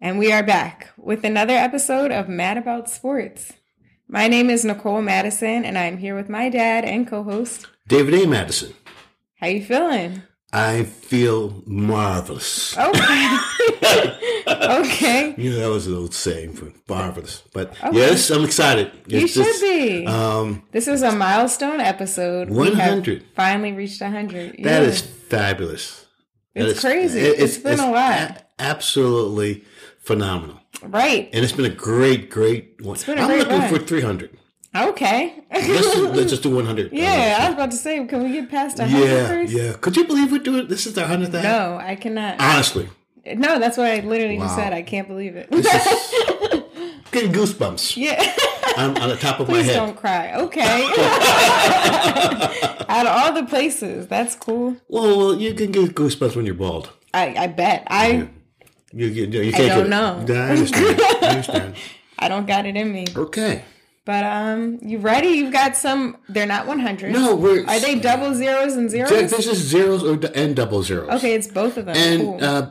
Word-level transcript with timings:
And 0.00 0.18
we 0.18 0.32
are 0.32 0.42
back 0.42 0.90
with 0.96 1.24
another 1.24 1.54
episode 1.54 2.12
of 2.12 2.28
Mad 2.28 2.56
About 2.58 2.88
Sports. 2.90 3.52
My 4.08 4.28
name 4.28 4.50
is 4.50 4.64
Nicole 4.64 5.02
Madison, 5.02 5.64
and 5.64 5.76
I'm 5.76 5.98
here 5.98 6.14
with 6.14 6.28
my 6.28 6.48
dad 6.48 6.84
and 6.84 7.06
co-host. 7.08 7.66
David 7.88 8.14
A. 8.14 8.26
Madison. 8.26 8.74
How 9.40 9.48
you 9.48 9.64
feeling? 9.64 10.22
I 10.52 10.84
feel 10.84 11.62
marvelous. 11.66 12.76
Okay. 12.78 13.36
okay. 14.48 15.34
You 15.36 15.50
know, 15.50 15.58
that 15.60 15.70
was 15.70 15.86
an 15.86 15.94
old 15.96 16.14
saying 16.14 16.52
for 16.52 16.72
marvelous. 16.88 17.42
But 17.52 17.70
Okay. 17.82 17.96
yes, 17.96 18.30
I'm 18.30 18.44
excited. 18.44 18.92
You 19.08 19.20
It's 19.20 19.32
should 19.32 19.44
just, 19.44 19.60
be. 19.62 20.06
Um, 20.06 20.62
this 20.72 20.86
is 20.88 21.02
a 21.02 21.12
milestone 21.12 21.80
episode. 21.80 22.48
We 22.48 22.66
have 22.68 22.76
100. 22.76 23.24
Finally 23.34 23.72
reached 23.72 24.00
100. 24.00 24.52
that 24.62 24.82
Yeah. 24.82 24.88
is 24.88 25.00
fabulous. 25.00 26.06
It's 26.54 26.74
is- 26.74 26.80
crazy. 26.80 27.20
it- 27.20 27.40
It's 27.40 27.58
been 27.58 27.80
a 27.80 27.90
lot. 27.90 28.20
a- 28.20 28.42
absolutely 28.58 29.64
phenomenal. 30.06 30.60
right. 30.82 31.28
And 31.32 31.44
it's 31.44 31.52
been 31.52 31.64
a 31.66 31.74
great, 31.74 32.30
great 32.30 32.80
one. 32.80 32.96
I'm 33.08 33.38
looking 33.38 33.58
ride. 33.58 33.70
for 33.70 33.78
300. 33.78 34.38
Okay. 34.74 35.42
Let's, 35.50 35.66
just- 35.66 35.98
let's 36.14 36.30
just 36.30 36.42
do 36.42 36.54
100. 36.54 36.92
yeah, 36.92 37.38
I 37.40 37.46
was 37.46 37.54
about 37.54 37.70
to 37.72 37.76
say, 37.76 38.04
can 38.06 38.22
we 38.22 38.32
get 38.32 38.50
past 38.50 38.78
100 38.78 39.04
yeah, 39.04 39.26
first? 39.26 39.52
yeah. 39.52 39.72
Could 39.80 39.96
you 39.96 40.06
believe 40.06 40.30
we're 40.30 40.38
doing 40.38 40.68
this? 40.68 40.86
Is 40.86 40.94
the 40.94 41.02
100th? 41.02 41.34
act? 41.34 41.44
No, 41.44 41.78
I 41.82 41.96
cannot. 41.96 42.40
Honestly, 42.40 42.88
no, 43.34 43.58
that's 43.58 43.76
what 43.76 43.86
I 43.88 44.00
literally 44.00 44.38
just 44.38 44.54
said. 44.54 44.72
I 44.72 44.82
can't 44.82 45.08
believe 45.08 45.34
it. 45.34 45.50
this 45.50 45.66
is 45.66 46.62
getting 47.10 47.32
goosebumps 47.32 47.96
yeah. 47.96 48.22
on, 48.76 48.96
on 48.98 49.08
the 49.08 49.16
top 49.16 49.40
of 49.40 49.48
my 49.48 49.54
Please 49.54 49.66
head. 49.66 49.76
don't 49.76 49.96
cry. 49.96 50.34
Okay. 50.34 50.86
Out 52.88 53.06
of 53.06 53.12
all 53.12 53.32
the 53.32 53.44
places, 53.48 54.06
that's 54.06 54.36
cool. 54.36 54.76
Well, 54.88 55.18
well, 55.18 55.34
you 55.34 55.54
can 55.54 55.72
get 55.72 55.94
goosebumps 55.94 56.36
when 56.36 56.46
you're 56.46 56.54
bald. 56.54 56.90
I, 57.12 57.34
I 57.36 57.46
bet. 57.48 57.86
I 57.90 58.28
You, 58.96 59.08
you, 59.08 59.26
you 59.26 59.52
can't 59.52 59.68
don't 59.68 59.90
know. 59.90 60.24
It. 60.26 60.30
I 60.30 60.50
understand. 60.50 61.00
I 61.02 61.26
understand. 61.28 61.76
I 62.18 62.28
don't 62.28 62.46
got 62.46 62.64
it 62.64 62.76
in 62.76 62.90
me. 62.90 63.04
Okay. 63.14 63.62
But 64.06 64.24
um, 64.24 64.78
you 64.80 64.96
ready? 64.98 65.28
You've 65.28 65.52
got 65.52 65.76
some. 65.76 66.16
They're 66.30 66.46
not 66.46 66.66
one 66.66 66.78
hundred. 66.78 67.12
No, 67.12 67.36
we're. 67.36 67.66
Are 67.66 67.78
they 67.78 67.98
double 67.98 68.34
zeros 68.34 68.74
and 68.74 68.88
zeros? 68.88 69.10
This 69.10 69.46
is 69.46 69.58
zeros 69.58 70.02
or 70.02 70.18
and 70.34 70.56
double 70.56 70.82
zeros. 70.82 71.10
Okay, 71.16 71.34
it's 71.34 71.46
both 71.46 71.76
of 71.76 71.84
them. 71.84 71.96
And 71.96 72.22
cool. 72.22 72.42
uh, 72.42 72.70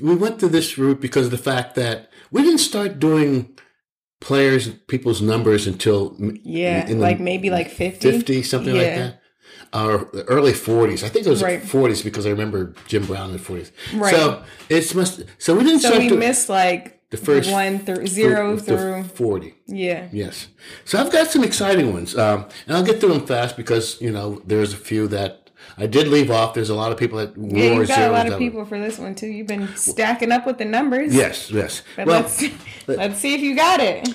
we 0.00 0.14
went 0.14 0.38
to 0.40 0.48
this 0.48 0.78
route 0.78 1.00
because 1.00 1.24
of 1.26 1.32
the 1.32 1.38
fact 1.38 1.74
that 1.74 2.08
we 2.30 2.42
didn't 2.42 2.58
start 2.58 3.00
doing 3.00 3.58
players, 4.20 4.68
people's 4.68 5.20
numbers 5.20 5.66
until 5.66 6.16
yeah, 6.44 6.86
the 6.86 6.94
like 6.94 7.18
maybe 7.18 7.50
like 7.50 7.68
fifty. 7.68 8.12
50, 8.12 8.42
something 8.44 8.74
like 8.76 8.94
that. 8.94 9.20
Or 9.74 10.08
the 10.12 10.24
early 10.28 10.52
40s. 10.52 11.02
I 11.02 11.08
think 11.08 11.26
it 11.26 11.30
was 11.30 11.42
Right. 11.42 11.60
40s 11.62 12.02
because 12.04 12.26
I 12.26 12.30
remember 12.30 12.74
Jim 12.86 13.04
Brown 13.06 13.30
in 13.30 13.32
the 13.36 13.42
40s. 13.42 13.72
Right. 13.94 14.14
So 14.14 14.42
it's 14.68 14.94
must. 14.94 15.24
So 15.38 15.56
we 15.56 15.64
didn't 15.64 15.80
So 15.80 15.98
we 15.98 16.10
missed 16.10 16.48
like 16.48 17.00
the 17.10 17.16
first 17.16 17.50
one 17.50 17.80
through 17.80 18.06
zero 18.06 18.56
through- 18.56 18.76
through. 18.78 19.02
40. 19.04 19.54
Yeah. 19.66 20.06
Yes. 20.12 20.46
So 20.84 20.98
I've 20.98 21.10
got 21.10 21.28
some 21.30 21.42
exciting 21.42 21.92
ones. 21.92 22.16
Um, 22.16 22.46
and 22.68 22.76
I'll 22.76 22.84
get 22.84 23.00
through 23.00 23.14
them 23.14 23.26
fast 23.26 23.56
because, 23.56 24.00
you 24.00 24.10
know, 24.12 24.40
there's 24.46 24.72
a 24.72 24.76
few 24.76 25.08
that 25.08 25.50
I 25.76 25.86
did 25.86 26.06
leave 26.06 26.30
off. 26.30 26.54
There's 26.54 26.70
a 26.70 26.74
lot 26.76 26.92
of 26.92 26.98
people 26.98 27.18
that 27.18 27.36
wore 27.36 27.58
Yeah, 27.58 27.72
you've 27.74 27.88
got 27.88 28.08
a 28.10 28.12
lot 28.12 28.28
of 28.30 28.38
people 28.38 28.64
for 28.64 28.78
this 28.78 28.98
one 28.98 29.14
too. 29.16 29.26
You've 29.26 29.46
been 29.48 29.68
stacking 29.76 30.30
up 30.30 30.46
with 30.46 30.58
the 30.58 30.64
numbers. 30.66 31.12
Yes, 31.14 31.50
yes. 31.50 31.82
But 31.96 32.06
well, 32.06 32.20
let's 32.20 32.44
let's 32.86 33.18
see 33.18 33.34
if 33.34 33.40
you 33.40 33.56
got 33.56 33.80
it. 33.80 34.08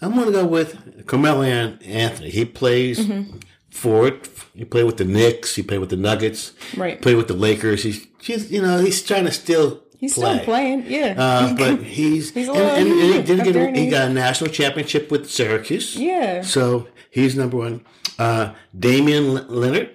I'm 0.00 0.12
going 0.14 0.26
to 0.26 0.32
go 0.32 0.44
with 0.44 1.06
Carmelo 1.06 1.42
Anthony. 1.42 2.30
He 2.30 2.44
plays 2.44 2.98
Mm-hmm. 2.98 3.38
For 3.74 4.06
it. 4.06 4.28
He 4.54 4.64
played 4.64 4.84
with 4.84 4.96
the 4.98 5.04
Knicks. 5.04 5.56
He 5.56 5.62
played 5.62 5.78
with 5.80 5.90
the 5.90 5.96
Nuggets. 5.96 6.52
Right. 6.76 7.00
Played 7.02 7.16
with 7.16 7.28
the 7.28 7.34
Lakers. 7.34 7.82
He's, 7.82 8.06
he's 8.22 8.50
you 8.50 8.62
know, 8.62 8.78
he's 8.78 9.02
trying 9.02 9.24
to 9.24 9.32
still 9.32 9.82
He's 9.98 10.14
play. 10.14 10.34
still 10.34 10.44
playing. 10.44 10.84
Yeah. 10.86 11.14
Uh, 11.18 11.54
but 11.56 11.82
he's, 11.82 12.30
He's 12.32 12.48
and, 12.48 12.56
and, 12.56 12.88
and 12.88 13.14
he 13.14 13.22
did 13.22 13.44
get 13.44 13.56
a, 13.56 13.70
he 13.78 13.90
got 13.90 14.10
a 14.10 14.12
national 14.12 14.50
championship 14.50 15.10
with 15.10 15.28
Syracuse. 15.30 15.96
yeah. 15.96 16.42
So 16.42 16.86
he's 17.10 17.34
number 17.36 17.56
one. 17.56 17.84
Uh, 18.18 18.54
Damian 18.78 19.36
L- 19.36 19.46
Leonard. 19.48 19.90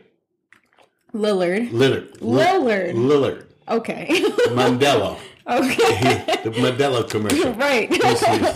Lillard. 1.13 1.71
Lillard. 1.71 2.17
Lillard. 2.19 2.93
Lillard. 2.93 3.45
Okay. 3.69 4.07
Mandela. 4.49 5.17
okay. 5.47 6.23
the 6.43 6.51
Mandela 6.51 7.09
commercial. 7.09 7.53
right. 7.67 7.91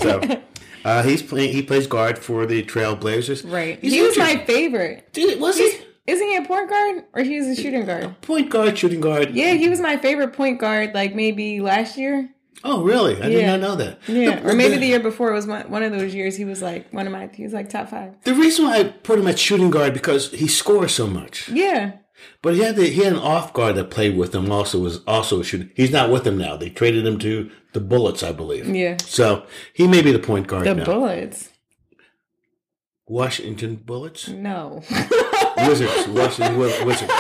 So, 0.02 0.42
uh, 0.86 1.04
he's 1.04 1.22
playing. 1.22 1.54
He 1.54 1.62
plays 1.62 1.88
guard 1.88 2.18
for 2.20 2.46
the 2.46 2.64
Trailblazers. 2.64 3.50
right. 3.52 3.80
He's 3.82 3.94
he 3.94 4.02
was 4.02 4.18
injured. 4.18 4.40
my 4.40 4.46
favorite. 4.46 5.12
Did, 5.14 5.40
was 5.40 5.58
he 5.58 5.80
Isn't 6.08 6.28
he 6.28 6.36
a 6.38 6.44
point 6.44 6.70
guard 6.70 7.04
or 7.14 7.24
he 7.24 7.38
was 7.40 7.48
a 7.48 7.56
shooting 7.62 7.86
guard? 7.86 8.20
point 8.22 8.50
guard, 8.50 8.78
shooting 8.78 9.02
guard? 9.02 9.32
Yeah, 9.32 9.54
he 9.54 9.70
was 9.70 9.80
my 9.80 9.98
favorite 9.98 10.34
point 10.34 10.60
guard. 10.60 10.94
Like 10.94 11.16
maybe 11.16 11.62
last 11.62 11.98
year. 11.98 12.30
Oh, 12.66 12.82
really? 12.84 13.22
I 13.22 13.28
did 13.28 13.46
not 13.46 13.60
know 13.60 13.76
that. 13.76 14.00
Yeah, 14.08 14.40
The- 14.40 14.50
or 14.50 14.54
maybe 14.54 14.78
the 14.78 14.86
year 14.86 15.00
before 15.02 15.32
it 15.32 15.36
was 15.36 15.46
one, 15.46 15.70
one 15.70 15.84
of 15.84 15.92
those 15.92 16.16
years. 16.16 16.38
He 16.38 16.46
was 16.46 16.62
like 16.62 16.92
one 16.94 17.06
of 17.06 17.12
my. 17.12 17.30
He 17.34 17.44
was 17.44 17.52
like 17.54 17.70
top 17.70 17.90
five. 17.90 18.14
The 18.24 18.34
reason 18.34 18.66
why 18.66 18.78
I 18.80 18.84
put 18.84 19.20
him 19.20 19.28
at 19.28 19.38
shooting 19.38 19.70
guard 19.70 19.94
because 19.94 20.32
he 20.32 20.48
scores 20.48 20.94
so 20.94 21.06
much. 21.08 21.50
Yeah. 21.50 21.94
But 22.42 22.54
he 22.56 22.62
had 22.62 22.76
the, 22.76 22.86
he 22.88 23.04
had 23.04 23.14
an 23.14 23.20
off 23.20 23.54
guard 23.54 23.76
that 23.76 23.90
played 23.90 24.18
with 24.18 24.34
him. 24.36 24.52
Also 24.52 24.80
was 24.80 25.02
also 25.06 25.40
a 25.40 25.44
shooting. 25.44 25.70
He's 25.76 25.92
not 25.92 26.10
with 26.12 26.24
them 26.24 26.38
now. 26.38 26.58
They 26.58 26.70
traded 26.70 27.06
him 27.06 27.18
to 27.20 27.50
the 27.74 27.80
Bullets, 27.80 28.22
I 28.24 28.32
believe. 28.32 28.68
Yeah. 28.68 28.98
So 29.06 29.46
he 29.74 29.88
may 29.88 30.02
be 30.02 30.12
the 30.12 30.20
point 30.20 30.48
guard 30.48 30.66
The 30.66 30.76
now. 30.76 30.86
Bullets. 30.86 31.50
Washington 33.08 33.76
Bullets, 33.76 34.30
No. 34.30 34.82
Wizards, 35.58 36.08
Washington 36.08 36.58
Wizards. 36.58 37.12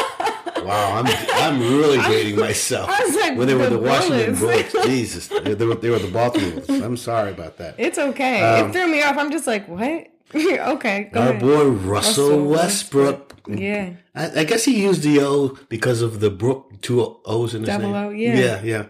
Wow, 0.63 0.97
I'm 1.03 1.05
I'm 1.33 1.59
really 1.59 1.97
dating 2.03 2.39
myself. 2.39 2.89
I 2.89 3.03
was 3.05 3.15
like, 3.15 3.37
when 3.37 3.47
they 3.47 3.53
were 3.53 3.69
the 3.69 3.71
the 3.71 3.79
Washington 3.79 4.35
Bullets. 4.35 4.71
Bullets, 4.71 4.87
Jesus, 4.89 5.27
they, 5.27 5.53
were 5.65 5.75
they 5.75 5.89
were 5.89 5.99
the 5.99 6.09
Baltimore. 6.09 6.51
Bullets. 6.61 6.69
I'm 6.69 6.95
sorry 6.95 7.31
about 7.31 7.57
that. 7.57 7.75
it's 7.77 7.97
okay. 7.97 8.41
Um, 8.41 8.69
it 8.69 8.73
threw 8.73 8.87
me 8.87 9.03
off. 9.03 9.17
I'm 9.17 9.29
just 9.29 9.45
like, 9.45 9.67
what? 9.67 10.07
okay. 10.75 11.09
Go 11.13 11.19
Our 11.21 11.29
ahead. 11.29 11.41
boy 11.41 11.65
Russell, 11.67 12.29
Russell 12.29 12.45
Westbrook. 12.45 13.29
Yeah. 13.47 13.93
I, 14.15 14.39
I 14.41 14.43
guess 14.45 14.63
he 14.63 14.81
used 14.81 15.01
the 15.03 15.19
O 15.21 15.57
because 15.69 16.01
of 16.01 16.19
the 16.21 16.29
Brook 16.29 16.81
two 16.81 17.01
O's 17.25 17.53
in 17.53 17.61
his 17.61 17.67
Double 17.69 17.91
name. 17.91 17.95
O, 17.95 18.09
yeah. 18.09 18.35
yeah, 18.39 18.61
yeah. 18.63 18.85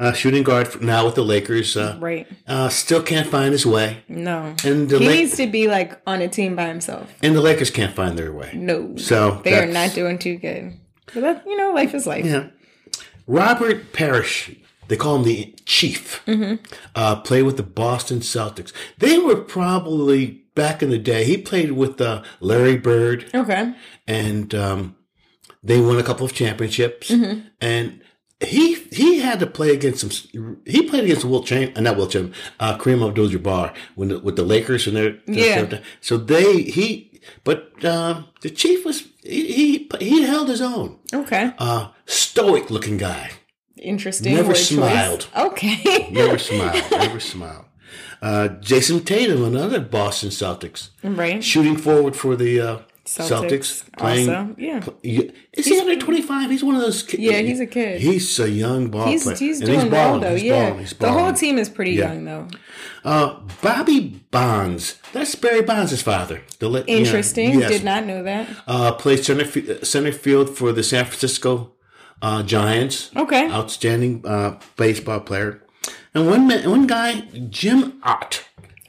Uh, 0.00 0.12
shooting 0.12 0.42
guard 0.42 0.68
for, 0.68 0.82
now 0.82 1.04
with 1.04 1.14
the 1.14 1.24
Lakers. 1.24 1.76
Uh, 1.76 1.96
Right. 2.00 2.26
uh, 2.46 2.68
still 2.70 3.02
can't 3.02 3.26
find 3.28 3.52
his 3.52 3.66
way, 3.66 3.98
No. 4.08 4.54
and 4.64 4.88
the 4.88 4.98
he 4.98 5.06
La- 5.06 5.12
needs 5.12 5.36
to 5.36 5.46
be 5.46 5.68
like 5.68 6.00
on 6.06 6.22
a 6.22 6.28
team 6.28 6.56
by 6.56 6.68
himself. 6.68 7.12
and 7.22 7.34
the 7.36 7.40
Lakers 7.42 7.70
can't 7.70 7.94
find 7.94 8.18
their 8.18 8.32
way. 8.32 8.50
No. 8.54 8.96
So 8.96 9.40
they 9.44 9.58
are 9.58 9.66
not 9.66 9.94
doing 9.94 10.18
too 10.18 10.36
good. 10.36 10.72
But 11.12 11.20
that, 11.20 11.44
you 11.46 11.56
know, 11.56 11.72
life 11.72 11.94
is 11.94 12.06
life. 12.06 12.24
Yeah. 12.24 12.48
Robert 13.26 13.92
Parish, 13.92 14.50
they 14.88 14.96
call 14.96 15.16
him 15.16 15.24
the 15.24 15.54
Chief, 15.66 16.22
Mm-hmm. 16.26 16.64
uh, 16.94 17.16
played 17.16 17.42
with 17.42 17.56
the 17.58 17.62
Boston 17.62 18.20
Celtics. 18.20 18.72
They 18.98 19.18
were 19.18 19.36
probably 19.36 20.44
back 20.58 20.82
in 20.82 20.90
the 20.90 20.98
day. 20.98 21.24
He 21.24 21.36
played 21.38 21.72
with 21.72 22.00
uh, 22.00 22.22
Larry 22.40 22.76
Bird, 22.76 23.18
Okay. 23.34 23.72
and 24.06 24.54
um, 24.54 24.96
they 25.62 25.80
won 25.80 25.98
a 25.98 26.02
couple 26.02 26.26
of 26.26 26.32
championships. 26.34 27.08
Mm-hmm. 27.10 27.48
And 27.60 28.02
he 28.40 28.74
he 28.92 29.18
had 29.20 29.40
to 29.40 29.46
play 29.46 29.70
against 29.72 30.00
some. 30.00 30.10
He 30.66 30.82
played 30.82 31.04
against 31.04 31.24
Wilt 31.24 31.46
Chamberlain, 31.46 31.76
uh, 31.78 31.80
not 31.80 31.96
Wilt 31.96 32.10
Chamberlain, 32.12 32.36
uh, 32.60 32.76
Kareem 32.78 33.02
Abdul-Jabbar 33.08 33.74
when 33.96 34.08
the, 34.10 34.18
with 34.20 34.36
the 34.36 34.44
Lakers 34.44 34.86
and 34.86 34.96
their 34.96 35.16
Yeah. 35.26 35.80
So 36.00 36.16
they 36.18 36.62
he, 36.62 37.20
but 37.44 37.60
um, 37.84 38.26
the 38.42 38.50
Chief 38.50 38.84
was 38.84 39.08
he, 39.24 39.40
he 39.52 39.88
he 39.98 40.22
held 40.22 40.48
his 40.48 40.60
own 40.60 40.98
Okay. 41.12 41.52
uh, 41.58 41.88
stoic 42.06 42.70
looking 42.70 42.96
guy. 42.98 43.30
Interesting. 43.80 44.34
Never 44.34 44.48
word 44.48 44.54
choice. 44.56 44.68
smiled. 44.68 45.26
Okay. 45.36 46.08
Never 46.10 46.38
smiled. 46.50 46.84
Never 46.92 47.20
smiled. 47.20 47.64
Uh, 48.20 48.48
Jayson 48.60 49.04
Tatum, 49.04 49.44
another 49.44 49.80
Boston 49.80 50.30
Celtics, 50.30 50.90
right. 51.02 51.42
shooting 51.42 51.76
forward 51.76 52.16
for 52.16 52.34
the 52.34 52.60
uh, 52.60 52.78
Celtics, 53.04 53.84
Celtics. 53.84 53.92
playing. 53.96 54.28
also, 54.28 54.54
yeah. 54.58 54.80
Is 55.52 55.66
he 55.66 55.78
under 55.78 55.96
twenty 55.96 56.20
five? 56.20 56.50
He's 56.50 56.62
one 56.64 56.74
of 56.74 56.80
those. 56.82 57.02
Kids. 57.02 57.22
Yeah, 57.22 57.38
he's 57.38 57.60
a 57.60 57.66
kid. 57.66 58.00
He's 58.00 58.38
a 58.40 58.50
young 58.50 58.90
ball 58.90 59.06
He's 59.06 59.22
player. 59.22 59.36
he's 59.36 59.60
And 59.60 59.66
doing 59.70 59.90
well 59.90 60.08
balling. 60.08 60.20
though. 60.22 60.34
He's 60.34 60.42
yeah. 60.42 60.64
balling. 60.70 60.78
He's 60.80 60.92
The 60.94 61.12
whole 61.12 61.32
team 61.32 61.58
is 61.58 61.68
pretty 61.68 61.92
Yeah. 61.92 62.12
young 62.12 62.24
though. 62.24 62.48
Uh, 63.04 63.36
Bobby 63.62 64.20
Bonds. 64.30 64.96
That's 65.12 65.34
Barry 65.36 65.62
Bonds' 65.62 66.02
father. 66.02 66.42
The, 66.58 66.68
le- 66.68 66.80
yeah, 66.80 66.96
Interesting. 66.96 67.60
yes. 67.60 67.70
Did 67.70 67.84
not 67.84 68.04
know 68.04 68.22
that. 68.24 68.48
Uh, 68.66 68.92
played 68.92 69.24
center 69.24 69.44
fi- 69.46 69.82
center 69.84 70.12
field 70.12 70.50
for 70.58 70.72
the 70.72 70.82
San 70.82 71.04
Francisco 71.06 71.72
uh, 72.20 72.42
Giants. 72.42 73.10
Okay. 73.16 73.48
outstanding 73.48 74.26
uh, 74.26 74.58
baseball 74.76 75.20
player. 75.20 75.62
And 76.14 76.26
one 76.26 76.46
man, 76.46 76.68
one 76.70 76.86
guy, 76.86 77.20
Jim 77.50 78.00
Otto, 78.02 78.40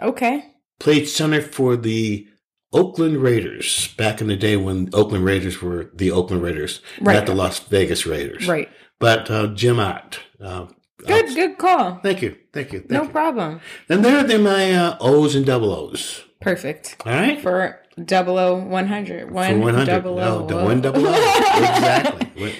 Okay. 0.01 0.45
played 0.79 1.07
center 1.07 1.41
for 1.41 1.75
the 1.75 2.27
Oakland 2.71 3.17
Raiders 3.17 3.87
back 3.97 4.21
in 4.21 4.27
the 4.27 4.35
day 4.35 4.55
when 4.55 4.89
Oakland 4.93 5.25
Raiders 5.25 5.61
were 5.61 5.89
the 5.93 6.11
Oakland 6.11 6.43
Raiders, 6.43 6.81
Right. 7.01 7.15
not 7.15 7.25
the 7.25 7.33
Las 7.35 7.59
Vegas 7.59 8.05
Raiders. 8.05 8.47
Right. 8.47 8.69
But 8.99 9.29
uh, 9.31 9.47
Jim 9.47 9.79
Otto. 9.79 10.19
Uh, 10.43 10.65
Good. 10.99 11.25
outs- 11.25 11.35
Good 11.35 11.57
call. 11.57 11.99
Thank 12.03 12.21
you. 12.21 12.35
Thank 12.53 12.73
you. 12.73 12.79
Thank 12.79 12.91
No 12.91 13.03
you. 13.03 13.09
problem. 13.09 13.61
And 13.89 14.03
there 14.05 14.17
are 14.23 14.39
my 14.39 14.73
uh, 14.73 14.97
O's 14.99 15.35
and 15.35 15.45
double 15.45 15.71
O's. 15.73 16.23
Perfect. 16.41 16.95
All 17.05 17.11
right? 17.13 17.39
For 17.41 17.79
double 18.05 18.37
O 18.37 18.55
one 18.55 18.87
hundred. 18.87 19.27
For 19.27 19.33
One 19.33 19.61
100. 19.61 19.85
double 19.85 20.19
O. 20.19 20.39
No, 20.39 20.45
the 20.47 20.55
one 20.57 20.81
double 20.81 21.05
O. 21.07 21.11
exactly. 21.57 22.53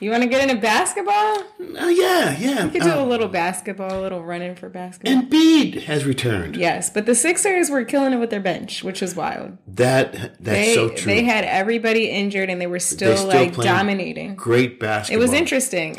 You 0.00 0.10
want 0.12 0.22
to 0.22 0.28
get 0.28 0.48
into 0.48 0.60
basketball? 0.62 1.38
Uh, 1.60 1.88
yeah, 1.88 2.36
yeah. 2.38 2.64
We 2.66 2.70
could 2.70 2.82
do 2.82 2.90
Uh, 2.90 3.02
a 3.02 3.04
little 3.04 3.26
basketball, 3.26 3.98
a 3.98 4.00
little 4.00 4.22
running 4.22 4.54
for 4.54 4.68
basketball. 4.68 5.22
Embiid 5.22 5.82
has 5.84 6.04
returned. 6.04 6.56
yes, 6.56 6.88
but 6.88 7.04
the 7.04 7.16
Sixers 7.16 7.68
were 7.68 7.84
killing 7.84 8.12
it 8.12 8.18
with 8.18 8.30
their 8.30 8.38
bench, 8.40 8.84
which 8.84 9.00
was 9.00 9.16
wild. 9.16 9.58
That 9.66 10.12
that's 10.12 10.38
They 10.40 10.74
so 10.74 10.90
true. 10.90 11.12
they 11.12 11.24
had 11.24 11.44
everybody 11.44 12.10
injured 12.10 12.48
and 12.48 12.60
they 12.60 12.68
were 12.68 12.78
still, 12.78 13.16
still 13.16 13.28
like 13.28 13.56
dominating. 13.56 14.36
Great 14.36 14.78
basketball. 14.78 15.18
It 15.20 15.20
was 15.20 15.32
interesting. 15.32 15.96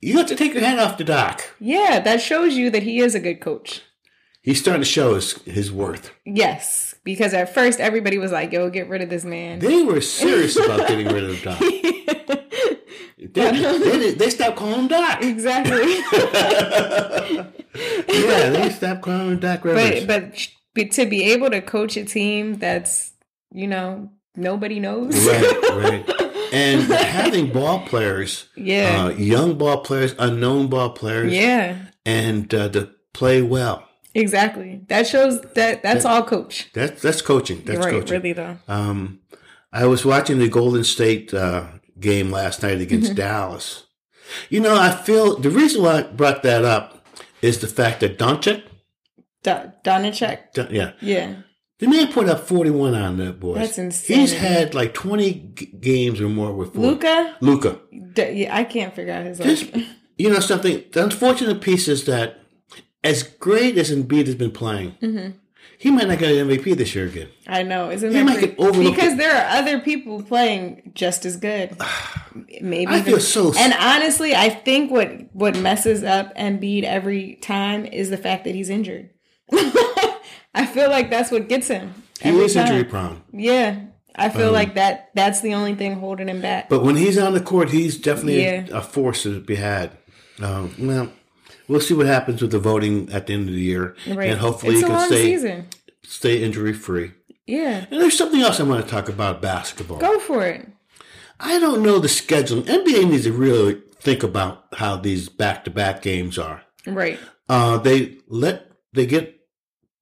You 0.00 0.16
have 0.18 0.26
to 0.26 0.34
take 0.36 0.52
your 0.52 0.62
hand 0.64 0.80
off 0.80 0.98
the 0.98 1.04
Doc. 1.04 1.44
Yeah, 1.60 2.00
that 2.00 2.20
shows 2.20 2.56
you 2.56 2.70
that 2.70 2.82
he 2.82 2.98
is 3.00 3.14
a 3.14 3.20
good 3.20 3.40
coach. 3.40 3.82
He's 4.42 4.58
starting 4.60 4.82
to 4.82 4.88
show 4.88 5.14
his, 5.14 5.34
his 5.42 5.70
worth. 5.70 6.10
Yes, 6.24 6.94
because 7.04 7.34
at 7.34 7.52
first 7.54 7.78
everybody 7.80 8.18
was 8.18 8.32
like, 8.32 8.50
"Yo, 8.52 8.70
get 8.70 8.88
rid 8.88 9.02
of 9.02 9.10
this 9.10 9.24
man." 9.24 9.58
They 9.60 9.82
were 9.82 10.00
serious 10.00 10.56
about 10.64 10.88
getting 10.88 11.06
rid 11.08 11.24
of 11.24 11.42
Doc. 11.42 11.60
They, 13.34 13.98
they, 13.98 14.14
they 14.14 14.30
stopped 14.30 14.56
calling 14.56 14.80
him 14.80 14.88
Doc. 14.88 15.22
exactly. 15.22 15.76
Yeah, 18.08 18.50
they 18.50 18.70
stopped 18.70 19.02
calling 19.02 19.32
him 19.32 19.38
Doc 19.40 19.64
Rivers. 19.64 20.04
but 20.06 20.48
but 20.74 20.90
to 20.92 21.06
be 21.06 21.24
able 21.32 21.50
to 21.50 21.60
coach 21.60 21.96
a 21.96 22.04
team 22.04 22.58
that's 22.58 23.12
you 23.52 23.66
know 23.68 24.10
nobody 24.36 24.80
knows. 24.80 25.14
right, 25.26 25.62
right. 25.74 26.10
And 26.52 26.82
having 26.82 27.52
ball 27.52 27.80
players, 27.86 28.48
Yeah. 28.56 29.04
uh, 29.04 29.08
young 29.10 29.58
ball 29.58 29.78
players, 29.82 30.14
unknown 30.18 30.68
ball 30.68 30.90
players, 30.90 31.32
yeah. 31.32 31.76
and 32.06 32.52
uh, 32.54 32.70
to 32.70 32.90
play 33.12 33.42
well. 33.42 33.84
Exactly. 34.14 34.80
That 34.88 35.06
shows 35.06 35.40
that 35.54 35.82
that's 35.82 36.04
all 36.04 36.22
coach. 36.24 36.70
That's 36.72 37.02
that's 37.02 37.20
coaching. 37.22 37.62
That's 37.64 37.78
right, 37.78 37.90
coaching. 37.92 38.10
really 38.16 38.32
though. 38.32 38.56
Um, 38.66 39.20
I 39.72 39.84
was 39.86 40.04
watching 40.04 40.38
the 40.38 40.48
Golden 40.48 40.82
State 40.84 41.34
uh, 41.34 41.66
game 42.00 42.30
last 42.30 42.62
night 42.62 42.80
against 42.80 43.08
Mm-hmm. 43.12 43.16
Dallas. 43.16 43.84
You 44.50 44.60
know, 44.60 44.74
I 44.78 44.90
feel 44.90 45.36
the 45.38 45.50
reason 45.50 45.82
why 45.82 45.98
I 45.98 46.02
brought 46.02 46.42
that 46.42 46.64
up 46.64 47.06
is 47.40 47.60
the 47.60 47.66
fact 47.66 48.00
that 48.00 48.18
Doncic, 48.18 48.62
Do- 49.42 49.72
Donachek. 49.84 50.52
Don- 50.52 50.74
yeah, 50.74 50.92
Yeah. 51.00 51.34
the 51.78 51.86
man 51.88 52.12
put 52.12 52.28
up 52.28 52.46
forty-one 52.46 52.94
on 52.94 53.16
that 53.18 53.40
boy. 53.40 53.54
That's 53.54 53.78
insane. 53.78 54.18
He's 54.20 54.32
had 54.34 54.74
like 54.74 54.92
twenty 54.94 55.52
g- 55.54 55.66
games 55.80 56.20
or 56.20 56.28
more 56.28 56.52
with 56.52 56.74
Luka. 56.76 57.36
Luka. 57.40 57.80
D- 58.12 58.32
yeah, 58.42 58.54
I 58.56 58.64
can't 58.64 58.94
figure 58.94 59.14
out 59.14 59.24
his. 59.26 59.38
Just 59.38 59.74
Like, 59.74 59.86
you 60.18 60.28
know 60.30 60.40
something. 60.40 60.84
The 60.92 61.04
unfortunate 61.04 61.60
piece 61.62 61.88
is 61.88 62.04
that 62.06 62.40
as 63.04 63.22
great 63.22 63.78
as 63.78 63.90
Embiid 63.94 64.26
has 64.26 64.34
been 64.34 64.50
playing, 64.50 64.92
Mm-hmm. 65.00 65.30
He 65.78 65.90
might 65.90 66.08
not 66.08 66.18
get 66.18 66.32
an 66.32 66.48
MVP 66.48 66.76
this 66.76 66.94
year 66.94 67.06
again. 67.06 67.28
I 67.46 67.62
know, 67.62 67.90
isn't 67.90 68.12
He 68.12 68.22
might 68.22 68.40
get 68.40 68.58
overlooked. 68.58 68.96
because 68.96 69.16
there 69.16 69.32
are 69.34 69.58
other 69.58 69.78
people 69.80 70.22
playing 70.22 70.90
just 70.94 71.24
as 71.24 71.36
good. 71.36 71.76
Maybe 72.60 72.86
I 72.88 72.98
even- 72.98 73.04
feel 73.04 73.20
so. 73.20 73.52
And 73.56 73.72
honestly, 73.78 74.34
I 74.34 74.48
think 74.48 74.90
what 74.90 75.10
what 75.32 75.56
messes 75.56 76.02
up 76.04 76.34
Embiid 76.36 76.82
every 76.84 77.36
time 77.36 77.84
is 77.86 78.10
the 78.10 78.16
fact 78.16 78.44
that 78.44 78.54
he's 78.54 78.68
injured. 78.70 79.10
I 80.54 80.66
feel 80.66 80.90
like 80.90 81.10
that's 81.10 81.30
what 81.30 81.48
gets 81.48 81.68
him. 81.68 81.94
he 82.20 82.30
is 82.30 82.56
injury 82.56 82.84
prone. 82.84 83.22
Yeah, 83.32 83.80
I 84.16 84.26
Um, 84.26 84.32
feel 84.32 84.52
like 84.52 84.74
that. 84.74 85.10
That's 85.14 85.40
the 85.40 85.54
only 85.54 85.74
thing 85.74 85.94
holding 86.00 86.28
him 86.28 86.40
back. 86.40 86.68
But 86.68 86.82
when 86.82 86.96
he's 86.96 87.18
on 87.18 87.34
the 87.34 87.40
court, 87.40 87.70
he's 87.70 87.96
definitely 87.96 88.42
Yeah. 88.42 88.66
a 88.72 88.80
force 88.82 89.22
to 89.22 89.40
be 89.40 89.54
had. 89.56 89.92
Um, 90.42 90.74
well, 90.78 91.10
we'll 91.68 91.80
see 91.80 91.94
what 91.94 92.06
happens 92.06 92.42
with 92.42 92.50
the 92.50 92.58
voting 92.58 93.10
at 93.12 93.26
the 93.26 93.34
end 93.34 93.48
of 93.48 93.54
the 93.54 93.60
year, 93.60 93.94
right. 94.08 94.30
and 94.30 94.40
hopefully 94.40 94.74
it's 94.74 94.82
a 94.84 94.86
can 94.86 95.06
stay 95.08 95.22
season. 95.24 95.66
stay 96.02 96.42
injury 96.42 96.72
free. 96.72 97.12
Yeah, 97.46 97.86
And 97.90 98.00
there's 98.00 98.16
something 98.18 98.40
else 98.42 98.60
I 98.60 98.64
want 98.64 98.84
to 98.84 98.90
talk 98.90 99.08
about 99.08 99.40
basketball. 99.40 99.98
go 99.98 100.18
for 100.20 100.44
it. 100.44 100.68
I 101.40 101.58
don't 101.58 101.82
know 101.82 101.98
the 101.98 102.08
scheduling. 102.08 102.64
NBA 102.64 103.08
needs 103.10 103.24
to 103.24 103.32
really 103.32 103.80
think 104.00 104.22
about 104.22 104.64
how 104.74 104.96
these 104.96 105.28
back 105.30 105.64
to 105.64 105.70
back 105.70 106.02
games 106.02 106.38
are. 106.38 106.62
Right. 106.86 107.18
Uh, 107.48 107.78
they 107.78 108.18
let 108.28 108.70
they 108.92 109.06
get 109.06 109.40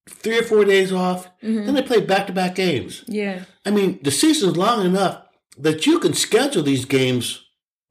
three 0.09 0.39
or 0.39 0.43
four 0.43 0.65
days 0.65 0.93
off, 0.93 1.27
Mm-hmm. 1.43 1.67
then 1.67 1.75
they 1.75 1.83
play 1.83 2.01
back 2.01 2.27
to 2.27 2.33
back 2.33 2.57
games. 2.57 3.05
Yeah. 3.07 3.45
I 3.65 3.71
mean, 3.71 4.01
the 4.03 4.11
season's 4.11 4.57
long 4.57 4.85
enough 4.85 5.23
that 5.59 5.87
you 5.87 6.01
can 6.01 6.15
schedule 6.15 6.63
these 6.65 6.85
games 6.85 7.45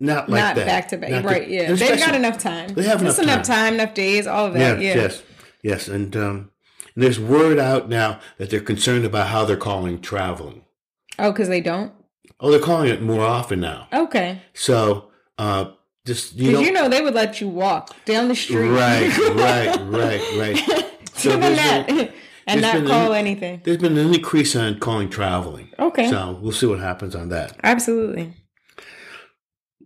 not 0.05 0.29
like 0.29 0.39
Not 0.41 0.55
that. 0.55 0.65
back 0.65 0.87
to 0.89 0.97
back. 0.97 1.09
Not 1.11 1.23
Right. 1.25 1.47
Yeah. 1.49 1.73
They've 1.73 1.99
got 1.99 2.15
enough 2.15 2.37
time. 2.37 2.73
They 2.73 2.83
have 2.83 3.01
Just 3.01 3.19
enough 3.19 3.33
enough 3.35 3.45
time, 3.47 3.73
enough 3.75 3.93
days, 3.93 4.27
all 4.27 4.45
of 4.47 4.53
that. 4.53 4.79
Yes, 4.79 4.95
yeah. 4.95 5.01
yes, 5.01 5.23
yes, 5.63 5.87
and 5.87 6.15
um, 6.15 6.51
and 6.95 7.03
there's 7.03 7.19
word 7.19 7.59
out 7.59 7.89
now 7.89 8.19
that 8.37 8.49
they're 8.49 8.59
concerned 8.61 9.05
about 9.05 9.27
how 9.27 9.43
they're 9.45 9.57
calling 9.57 9.99
traveling. 10.01 10.63
Oh, 11.19 11.31
because 11.31 11.47
they 11.49 11.61
don't. 11.61 11.91
Oh, 12.39 12.51
they're 12.51 12.59
calling 12.59 12.89
it 12.89 13.01
more 13.01 13.21
often 13.23 13.59
now. 13.61 13.87
Okay. 13.93 14.41
So, 14.53 15.09
uh, 15.37 15.71
just 16.05 16.33
you 16.35 16.51
know, 16.51 16.59
you 16.59 16.71
know 16.71 16.89
they 16.89 17.01
would 17.01 17.13
let 17.13 17.39
you 17.41 17.47
walk 17.47 17.95
down 18.05 18.27
the 18.27 18.35
street. 18.35 18.69
right, 18.69 19.17
right, 19.35 19.75
right, 19.81 20.21
right. 20.37 20.91
there's 21.23 21.37
net 21.39 21.87
been- 21.87 22.11
and 22.47 22.61
not 22.61 22.85
call 22.85 23.13
an- 23.13 23.19
anything. 23.19 23.61
There's 23.63 23.77
been 23.77 23.97
an 23.97 24.13
increase 24.13 24.55
on 24.55 24.79
calling 24.79 25.09
traveling. 25.09 25.69
Okay. 25.79 26.09
So 26.09 26.37
we'll 26.41 26.51
see 26.51 26.67
what 26.67 26.79
happens 26.79 27.15
on 27.15 27.29
that. 27.29 27.57
Absolutely. 27.63 28.33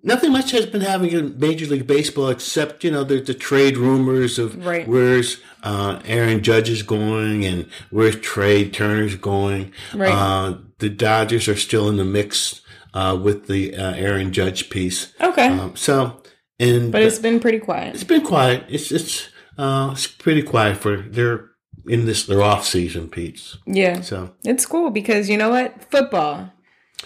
Nothing 0.02 0.32
much 0.32 0.52
has 0.52 0.66
been 0.66 0.82
happening 0.82 1.12
in 1.12 1.38
Major 1.40 1.66
League 1.66 1.86
Baseball 1.88 2.30
except 2.30 2.84
you 2.84 2.92
know 2.92 3.04
there's 3.04 3.28
the 3.28 3.34
trade 3.34 3.78
rumors 3.78 4.40
of 4.40 4.66
Right. 4.66 4.88
where's 4.88 5.38
uh, 5.64 6.00
Aaron 6.06 6.42
Judge 6.42 6.70
is 6.70 6.84
going 6.84 7.46
and 7.46 7.66
where's 7.90 8.16
Trea 8.20 8.70
Turner's 8.70 9.16
going. 9.16 9.74
Right. 9.94 10.12
Uh, 10.12 10.58
the 10.80 10.90
Dodgers 10.90 11.48
are 11.50 11.58
still 11.58 11.90
in 11.90 11.98
the 11.98 12.06
mix 12.06 12.62
uh, 12.94 13.20
with 13.22 13.48
the 13.48 13.76
uh, 13.76 13.94
Aaron 13.96 14.32
Judge 14.32 14.70
piece. 14.70 15.14
Okay. 15.20 15.48
Um, 15.48 15.76
so 15.76 16.22
and 16.60 16.92
but 16.92 17.02
it's 17.04 17.20
been 17.20 17.40
pretty 17.40 17.60
quiet. 17.60 17.94
it's 17.96 18.04
been 18.06 18.24
quiet. 18.26 18.64
It's 18.70 18.92
it's 18.92 19.28
uh, 19.58 19.90
it's 19.92 20.08
pretty 20.08 20.42
quiet 20.44 20.78
for 20.78 20.96
they're 20.98 21.50
in 21.88 22.06
this 22.06 22.26
their 22.26 22.42
off 22.42 22.66
season 22.66 23.10
piece. 23.10 23.58
Yeah. 23.66 24.00
So 24.02 24.34
It's 24.46 24.66
cool 24.66 24.92
because 24.92 25.30
you 25.30 25.38
know 25.38 25.50
what? 25.50 25.90
Football. 25.92 26.54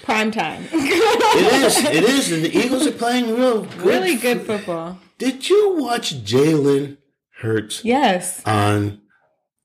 Prime 0.01 0.31
time. 0.31 0.65
it 0.71 1.63
is 1.65 1.77
it 1.85 2.03
is, 2.03 2.31
and 2.31 2.43
the 2.43 2.57
Eagles 2.57 2.87
are 2.87 2.91
playing 2.91 3.35
real 3.35 3.61
good. 3.63 3.77
really 3.81 4.15
good 4.15 4.41
football. 4.41 4.99
Did 5.17 5.47
you 5.49 5.75
watch 5.77 6.23
Jalen 6.23 6.97
Hurts 7.41 7.85
Yes. 7.85 8.41
on 8.45 9.01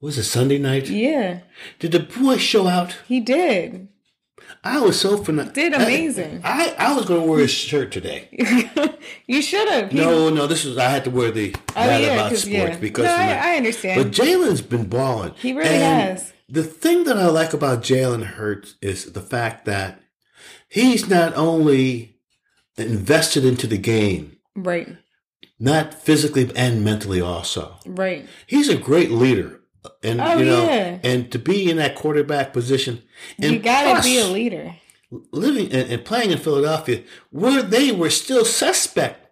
was 0.00 0.16
it 0.18 0.24
Sunday 0.24 0.58
night? 0.58 0.88
Yeah. 0.88 1.40
Did 1.80 1.92
the 1.92 2.00
boy 2.00 2.36
show 2.36 2.68
out? 2.68 2.96
He 3.08 3.18
did. 3.20 3.88
I 4.62 4.80
was 4.80 5.00
so 5.00 5.16
phenomenal. 5.16 5.52
Did 5.52 5.74
amazing. 5.74 6.40
I, 6.44 6.74
I, 6.78 6.94
was 6.94 7.04
going 7.04 7.20
to 7.22 7.26
wear 7.26 7.40
his 7.40 7.50
shirt 7.50 7.90
today. 7.92 8.28
you 9.26 9.42
should 9.42 9.68
have. 9.68 9.92
No, 9.92 10.30
no, 10.30 10.46
this 10.46 10.64
was 10.64 10.78
I 10.78 10.88
had 10.88 11.04
to 11.04 11.10
wear 11.10 11.30
the 11.30 11.54
Oh 11.76 11.86
that 11.86 12.00
yeah, 12.00 12.14
about 12.14 12.28
sports 12.36 12.46
yeah. 12.46 12.76
because 12.76 13.04
no, 13.04 13.16
my- 13.16 13.34
I, 13.38 13.54
I 13.54 13.56
understand. 13.56 14.02
but 14.02 14.12
Jalen's 14.12 14.62
been 14.62 14.86
balling. 14.88 15.34
He 15.36 15.52
really 15.52 15.68
And 15.68 16.10
has. 16.18 16.32
The 16.48 16.62
thing 16.64 17.04
that 17.04 17.18
I 17.18 17.26
like 17.26 17.52
about 17.52 17.82
Jalen 17.82 18.24
Hurts 18.24 18.76
is 18.80 19.12
the 19.12 19.20
fact 19.20 19.64
that 19.66 20.00
he's 20.68 21.08
not 21.08 21.34
only 21.36 22.16
invested 22.76 23.44
into 23.44 23.66
the 23.66 23.78
game, 23.78 24.36
right. 24.54 24.88
not 25.58 25.94
physically 25.94 26.50
and 26.54 26.84
mentally 26.84 27.20
also. 27.20 27.76
Right. 27.86 28.26
He's 28.46 28.68
a 28.68 28.76
great 28.76 29.10
leader. 29.10 29.60
And 30.02 30.20
Oh, 30.20 30.36
you 30.38 30.44
know, 30.44 30.64
yeah. 30.64 30.98
and 31.02 31.30
to 31.32 31.38
be 31.38 31.70
in 31.70 31.76
that 31.78 31.94
quarterback 31.94 32.52
position, 32.52 33.02
and 33.40 33.54
you 33.54 33.58
gotta 33.60 33.90
plus, 33.90 34.04
be 34.04 34.18
a 34.18 34.26
leader. 34.26 34.74
living 35.32 35.72
and, 35.72 35.90
and 35.90 36.04
playing 36.04 36.30
in 36.30 36.38
Philadelphia, 36.38 37.02
where 37.30 37.62
they 37.62 37.90
were 37.92 38.10
still 38.10 38.44
suspect 38.44 39.24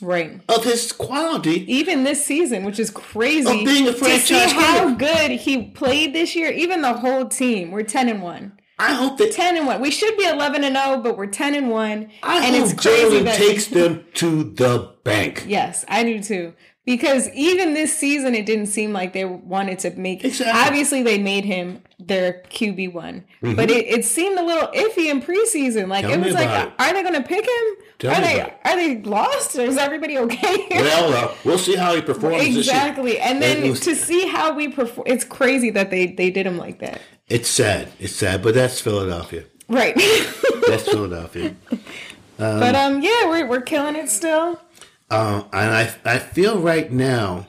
Right. 0.00 0.40
of 0.48 0.64
his 0.64 0.92
quality. 0.92 1.70
Even 1.72 2.04
this 2.04 2.24
season, 2.24 2.64
which 2.64 2.78
is 2.78 2.90
crazy. 2.90 3.48
Of 3.48 3.64
being 3.66 3.88
a 3.88 3.92
to 3.92 3.98
franchise 3.98 4.50
see 4.50 4.54
how 4.56 4.94
good 4.94 5.30
he 5.32 5.62
played 5.70 6.14
this 6.14 6.36
year. 6.36 6.50
Even 6.52 6.82
the 6.82 6.92
whole 6.94 7.26
team, 7.26 7.70
we're 7.70 7.82
ten 7.82 8.08
and 8.08 8.22
one. 8.22 8.58
I 8.78 8.92
hope 8.92 9.16
that 9.18 9.32
Ten 9.32 9.56
and 9.56 9.66
one. 9.66 9.80
We 9.80 9.90
should 9.90 10.16
be 10.18 10.24
eleven 10.26 10.62
and 10.64 10.76
zero, 10.76 10.98
but 11.00 11.16
we're 11.16 11.26
ten 11.28 11.54
and 11.54 11.70
one. 11.70 12.10
I 12.22 12.44
and 12.46 12.54
hope 12.56 12.64
it's 12.70 12.74
crazy 12.80 13.20
Jalen 13.20 13.24
that 13.24 13.36
takes 13.36 13.66
them 13.68 14.04
to 14.14 14.44
the 14.44 14.92
bank. 15.04 15.44
Yes, 15.48 15.84
I 15.88 16.02
do 16.04 16.22
too. 16.22 16.52
Because 16.84 17.28
even 17.30 17.74
this 17.74 17.96
season, 17.96 18.36
it 18.36 18.46
didn't 18.46 18.66
seem 18.66 18.92
like 18.92 19.12
they 19.12 19.24
wanted 19.24 19.80
to 19.80 19.90
make. 19.96 20.24
Exactly. 20.24 20.52
Obviously, 20.62 21.02
they 21.02 21.18
made 21.18 21.44
him 21.44 21.82
their 21.98 22.44
QB 22.50 22.92
one, 22.92 23.24
but 23.42 23.70
it, 23.72 23.86
it 23.88 24.04
seemed 24.04 24.38
a 24.38 24.44
little 24.44 24.68
iffy 24.68 25.10
in 25.10 25.20
preseason. 25.20 25.88
Like 25.88 26.04
Mm-hmm. 26.04 26.12
Tell 26.12 26.22
it 26.22 26.26
was 26.26 26.34
like, 26.34 26.66
it. 26.68 26.72
are 26.78 26.92
they 26.92 27.02
going 27.02 27.14
to 27.14 27.22
pick 27.26 27.44
him? 27.44 27.84
Tell 27.98 28.14
are 28.14 28.20
they 28.20 28.40
are 28.64 28.76
they 28.76 29.02
lost? 29.02 29.56
Or 29.56 29.62
is 29.62 29.76
everybody 29.78 30.16
okay? 30.18 30.66
Well, 30.70 31.12
uh, 31.30 31.34
we'll 31.44 31.58
see 31.58 31.74
how 31.74 31.92
he 31.94 32.02
performs 32.02 32.36
this 32.36 32.48
year. 32.50 32.58
exactly. 32.60 33.18
And 33.18 33.42
then 33.42 33.68
was- 33.68 33.80
to 33.80 33.96
see 33.96 34.28
how 34.28 34.54
we 34.54 34.68
perform, 34.68 35.08
it's 35.08 35.24
crazy 35.24 35.70
that 35.70 35.90
they 35.90 36.06
they 36.06 36.30
did 36.30 36.46
him 36.46 36.56
like 36.58 36.78
that. 36.80 37.00
It's 37.28 37.48
sad. 37.48 37.88
It's 37.98 38.14
sad, 38.14 38.42
but 38.42 38.54
that's 38.54 38.80
Philadelphia. 38.80 39.44
Right. 39.68 39.94
That's 40.68 40.82
Philadelphia. 40.88 41.54
but 42.36 42.74
um, 42.74 43.02
yeah, 43.02 43.28
we're 43.28 43.46
we're 43.48 43.60
killing 43.60 43.96
it 43.96 44.08
still. 44.08 44.60
Uh, 45.10 45.42
and 45.52 45.74
I, 45.74 45.94
I 46.04 46.18
feel 46.18 46.58
right 46.60 46.90
now, 46.90 47.46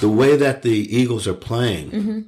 the 0.00 0.08
way 0.08 0.36
that 0.36 0.62
the 0.62 0.70
Eagles 0.96 1.26
are 1.26 1.34
playing, 1.34 1.90
Mm-hmm. 1.90 2.20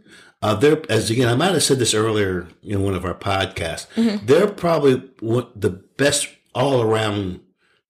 uh, 0.42 0.54
they're 0.54 0.82
as 0.90 1.10
again 1.10 1.28
I 1.28 1.34
might 1.34 1.52
have 1.52 1.62
said 1.62 1.78
this 1.78 1.92
earlier 1.94 2.48
in 2.62 2.82
one 2.82 2.94
of 2.94 3.04
our 3.04 3.14
podcasts. 3.14 3.86
Mm-hmm. 3.96 4.26
They're 4.26 4.48
probably 4.48 5.02
one, 5.20 5.46
the 5.54 5.70
best 5.70 6.28
all 6.54 6.80
around 6.82 7.40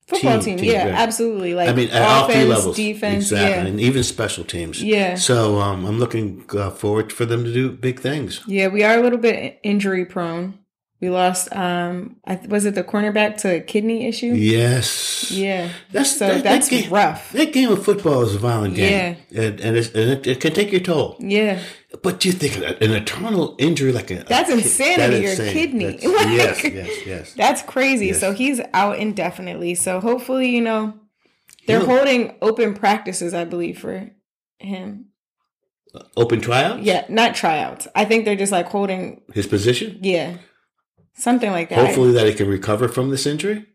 Football 0.09 0.41
team, 0.41 0.59
yeah, 0.61 0.87
right. 0.87 0.95
absolutely. 0.95 1.55
Like 1.55 1.69
I 1.69 1.75
mean, 1.75 1.91
at 1.91 2.01
all 2.01 2.25
three 2.25 2.37
offense, 2.37 2.49
levels, 2.49 2.77
defense, 2.77 3.25
exactly, 3.25 3.51
yeah, 3.51 3.67
and 3.67 3.79
even 3.79 4.03
special 4.03 4.43
teams. 4.43 4.83
Yeah. 4.83 5.17
So 5.17 5.61
um, 5.61 5.85
I'm 5.85 5.99
looking 5.99 6.47
uh, 6.57 6.71
forward 6.71 7.13
for 7.13 7.27
them 7.27 7.45
to 7.45 7.53
do 7.53 7.71
big 7.71 8.01
things. 8.01 8.43
yeah. 8.47 8.69
We 8.69 8.83
are 8.85 8.99
a 8.99 9.03
little 9.03 9.19
bit 9.19 9.61
injury 9.63 10.07
prone. 10.07 10.59
We 11.01 11.11
lost. 11.11 11.55
Um, 11.55 12.17
I, 12.27 12.41
was 12.49 12.65
it 12.65 12.75
the 12.75 12.83
cornerback 12.83 13.37
to 13.39 13.57
a 13.57 13.61
kidney 13.61 14.07
issue? 14.09 14.33
Yes. 14.35 15.31
Yeah, 15.31 15.71
That's 15.93 16.17
so 16.19 16.27
that, 16.27 16.43
that's 16.43 16.69
that 16.69 16.83
game, 16.83 16.91
rough. 16.93 17.31
That 17.33 17.53
game 17.53 17.71
of 17.71 17.85
football 17.85 18.23
is 18.23 18.35
a 18.35 18.39
violent 18.39 18.75
game, 18.75 19.17
and 19.31 19.61
and, 19.61 19.77
it's, 19.77 19.89
and 19.95 20.11
it, 20.11 20.27
it 20.27 20.41
can 20.41 20.53
take 20.53 20.73
your 20.73 20.81
toll. 20.81 21.17
Yeah, 21.21 21.63
But 22.03 22.25
you 22.25 22.33
think 22.33 22.57
an 22.83 22.91
eternal 22.93 23.55
injury 23.59 23.93
like 23.93 24.11
a 24.11 24.25
That's 24.25 24.51
a 24.51 24.55
insanity, 24.55 25.21
your 25.21 25.31
insane. 25.31 25.53
kidney. 25.53 25.85
Like- 26.03 26.03
yes, 26.03 26.65
yes, 26.65 27.07
yes. 27.07 27.35
that's 27.35 27.63
crazy. 27.63 28.07
Yes. 28.07 28.19
So 28.21 28.33
he's 28.33 28.61
out 28.75 28.99
indefinitely. 28.99 29.77
So 29.77 30.01
hopefully, 30.01 30.49
you 30.49 30.63
know, 30.63 30.95
they're 31.69 31.79
He'll- 31.79 31.87
holding 31.97 32.37
open 32.43 32.75
practices. 32.75 33.35
I 33.35 33.45
believe 33.45 33.79
for 33.79 34.11
him. 34.59 35.05
Open 36.17 36.41
tryout. 36.41 36.83
Yeah, 36.83 37.05
not 37.09 37.35
tryouts. 37.35 37.87
I 37.95 38.05
think 38.05 38.25
they're 38.25 38.37
just 38.37 38.53
like 38.53 38.67
holding. 38.67 39.23
His 39.33 39.47
position. 39.47 39.99
Yeah, 40.03 40.37
something 41.19 41.51
like 41.51 41.69
that. 41.71 41.79
Hopefully 41.87 42.13
that 42.13 42.27
he 42.27 42.35
can 42.35 42.49
recover 42.49 42.89
from 42.89 43.11
this 43.11 43.27
injury. 43.27 43.67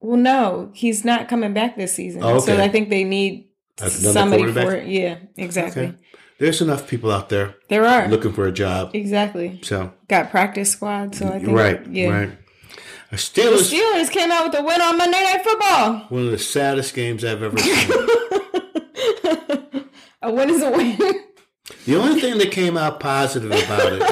Well, 0.00 0.16
no, 0.16 0.70
he's 0.74 1.04
not 1.04 1.28
coming 1.28 1.52
back 1.54 1.76
this 1.76 1.94
season. 1.94 2.22
Oh, 2.22 2.38
So. 2.38 2.60
I 2.60 2.68
think 2.68 2.90
they 2.90 3.04
need 3.04 3.48
Another 3.78 3.90
somebody 3.90 4.52
for 4.52 4.74
it. 4.74 4.86
Yeah, 4.88 5.18
exactly. 5.36 5.86
Okay. 5.86 5.94
There's 6.38 6.60
enough 6.60 6.88
people 6.88 7.10
out 7.10 7.28
there 7.28 7.54
There 7.68 7.84
are 7.86 8.08
looking 8.08 8.32
for 8.32 8.46
a 8.46 8.52
job. 8.52 8.90
exactly 8.94 9.60
So 9.62 9.92
got 10.08 10.30
practice 10.30 10.70
squad. 10.70 11.14
So 11.14 11.28
I 11.28 11.38
think 11.38 11.56
right, 11.56 11.86
yeah. 11.86 12.08
right. 12.10 12.30
The 13.10 13.16
The 13.16 13.16
Steelers, 13.16 13.72
Steelers 13.72 14.10
came 14.10 14.32
out 14.32 14.44
with 14.50 14.58
a 14.60 14.62
win 14.64 14.80
on 14.80 14.98
Monday 14.98 15.22
Night 15.22 15.44
Football. 15.44 16.06
one 16.08 16.24
of 16.26 16.30
the 16.32 16.38
saddest 16.38 16.94
games 16.94 17.24
I've 17.24 17.42
ever 17.42 17.56
seen. 17.58 17.90
a 20.22 20.32
win 20.32 20.50
is 20.50 20.62
a 20.62 20.70
win. 20.70 20.96
the 21.86 21.96
only 21.96 22.20
thing 22.20 22.38
that 22.38 22.50
came 22.50 22.76
out 22.76 22.98
positive 23.00 23.50
about 23.52 23.92
it, 23.92 24.02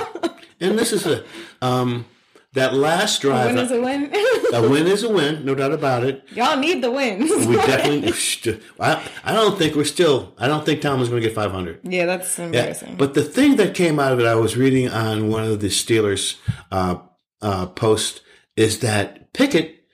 and 0.60 0.78
this 0.78 0.92
is 0.92 1.06
a 1.06 1.24
um, 1.60 2.04
that 2.54 2.74
last 2.74 3.18
a 3.18 3.22
drive. 3.22 3.54
win 3.54 3.58
is 3.64 3.70
a 3.70 3.80
win. 3.80 4.10
a 4.52 4.68
win 4.68 4.86
is 4.86 5.02
a 5.02 5.08
win, 5.12 5.44
no 5.44 5.54
doubt 5.54 5.72
about 5.72 6.04
it. 6.04 6.22
Y'all 6.34 6.58
need 6.58 6.82
the 6.82 6.90
wins. 6.90 7.30
We 7.46 7.56
definitely. 7.66 8.60
I, 8.78 9.02
I 9.24 9.32
don't 9.32 9.56
think 9.58 9.74
we're 9.74 9.84
still. 9.84 10.34
I 10.38 10.46
don't 10.48 10.64
think 10.66 10.82
Tom 10.82 11.00
is 11.00 11.08
going 11.08 11.22
to 11.22 11.28
get 11.28 11.34
500. 11.34 11.80
yeah, 11.84 12.06
that's 12.06 12.38
Yeah, 12.38 12.44
embarrassing. 12.46 12.96
but 12.96 13.14
the 13.14 13.24
thing 13.24 13.56
that 13.56 13.74
came 13.74 13.98
out 13.98 14.12
of 14.12 14.20
it, 14.20 14.26
I 14.26 14.34
was 14.34 14.56
reading 14.56 14.88
on 14.88 15.28
one 15.28 15.44
of 15.44 15.60
the 15.60 15.68
Steelers 15.68 16.36
uh, 16.70 16.96
uh, 17.40 17.66
posts, 17.66 18.20
is 18.56 18.80
that 18.80 19.32
Pickett, 19.32 19.84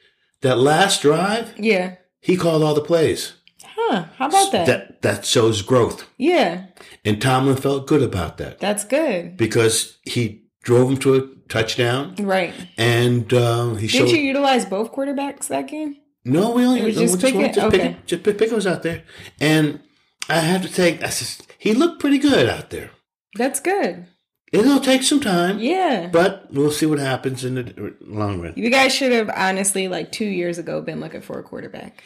that 0.43 0.59
last 0.59 1.03
drive, 1.03 1.55
yeah. 1.59 1.97
he 2.21 2.37
called 2.37 2.63
all 2.65 2.75
the 2.75 2.81
plays. 2.81 3.35
Huh. 3.65 4.07
How 4.17 4.27
about 4.29 4.51
that? 4.53 4.67
That 4.67 5.03
that 5.03 5.25
shows 5.25 5.63
growth, 5.63 6.07
yeah, 6.19 6.67
and 7.05 7.23
Tomlin 7.23 7.57
felt 7.57 7.87
good 7.87 8.03
about 8.03 8.37
that 8.39 8.59
that's 8.59 8.85
good. 8.85 9.37
because 9.37 9.97
he 10.03 10.43
drove 10.63 10.91
him 10.91 10.97
to 10.99 11.15
a 11.15 11.21
touchdown, 11.49 12.15
Right. 12.19 12.53
and 12.77 13.33
um, 13.35 13.79
he 13.79 13.89
showed. 13.89 14.07
Did 14.07 14.17
you 14.17 14.23
utilize 14.23 14.65
both 14.65 14.93
quarterbacks 14.93 15.49
that 15.49 15.69
game? 15.69 15.97
No, 16.25 16.51
we 16.53 16.65
only 16.65 16.81
It 16.81 16.85
was 16.85 16.97
no, 16.97 17.03
just 17.03 17.21
Pickett? 17.21 17.55
Just 17.55 17.67
Okay. 17.67 17.79
Pickett, 17.79 18.07
just 18.07 18.23
Pickett 18.23 18.53
was 18.53 18.67
out 18.67 18.83
there, 18.83 19.03
and 19.41 19.81
I 20.29 20.41
have 20.41 20.63
to 20.63 20.73
take. 20.73 21.03
I 21.03 21.07
just, 21.07 21.47
he 21.59 21.73
looked 21.73 22.01
pretty 22.01 22.19
good 22.19 22.49
out 22.49 22.71
there. 22.71 22.91
That's 23.37 23.61
good. 23.61 24.07
It'll 24.53 24.81
take 24.81 25.03
some 25.03 25.21
time, 25.21 25.59
Yeah. 25.59 26.09
but 26.11 26.47
we'll 26.51 26.71
see 26.71 26.87
what 26.87 26.99
happens 26.99 27.45
in 27.45 27.55
the 27.57 27.95
long 28.01 28.41
run. 28.41 28.55
You 28.57 28.71
guys 28.71 28.95
should 28.95 29.13
have 29.13 29.31
honestly, 29.35 29.89
like 29.89 30.11
two 30.11 30.25
years 30.25 30.57
ago, 30.59 30.81
been 30.81 31.01
looking 31.01 31.21
for 31.21 31.39
a 31.39 31.43
quarterback. 31.43 32.03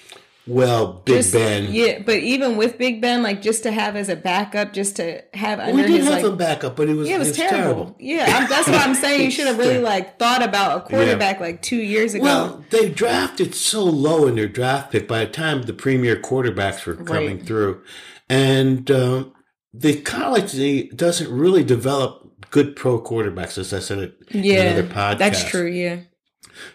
Well, 0.46 1.02
Big 1.04 1.16
Just- 1.18 1.32
Ben. 1.32 1.68
Yeah, 1.72 2.00
but 2.04 2.16
even 2.16 2.56
with 2.56 2.76
Big 2.76 3.00
Ben, 3.00 3.22
like 3.22 3.42
just 3.42 3.62
to 3.62 3.70
have 3.70 3.94
as 3.94 4.08
a 4.08 4.16
backup, 4.16 4.72
just 4.72 4.96
to 4.96 5.22
have 5.34 5.60
we 5.72 5.82
did 5.82 5.90
his 5.90 6.04
have 6.08 6.22
like, 6.22 6.32
a 6.32 6.34
backup, 6.36 6.74
but 6.74 6.88
it 6.88 6.94
was, 6.94 7.08
yeah, 7.08 7.14
it 7.16 7.18
was, 7.20 7.32
terrible. 7.36 7.56
terrible. 7.62 7.96
Yeah, 8.00 8.24
I'm, 8.28 8.48
that's 8.48 8.66
what 8.66 8.80
I'm 8.80 8.94
saying. 8.96 9.22
You 9.22 9.30
should 9.30 9.46
have 9.46 9.58
really 9.58 9.78
like 9.78 10.18
thought 10.18 10.42
about 10.42 10.78
a 10.78 10.80
quarterback 10.88 11.38
like 11.38 11.62
two 11.62 11.76
years 11.76 12.14
ago. 12.14 12.24
Well, 12.24 12.64
they 12.70 12.88
drafted 12.88 13.54
so 13.54 13.84
low 13.84 14.26
in 14.26 14.34
their 14.34 14.48
draft 14.48 14.90
pick 14.90 15.06
by 15.06 15.24
the 15.24 15.30
time 15.30 15.62
the 15.62 15.72
premier 15.72 16.16
quarterbacks 16.16 16.84
were 16.86 16.96
coming 16.96 17.36
Right. 17.38 17.46
through, 17.46 17.82
and 18.28 18.90
um, 18.90 19.32
the 19.72 20.00
college 20.00 20.52
doesn't 20.96 21.30
really 21.30 21.62
develop 21.62 22.50
good 22.50 22.74
pro 22.74 23.00
quarterbacks, 23.00 23.58
as 23.58 23.72
I 23.72 23.78
said 23.78 23.98
it 24.00 24.16
in 24.30 24.42
yeah, 24.42 24.62
another 24.62 24.88
podcast. 24.88 25.18
that's 25.18 25.44
true. 25.44 25.68
Yeah, 25.68 26.00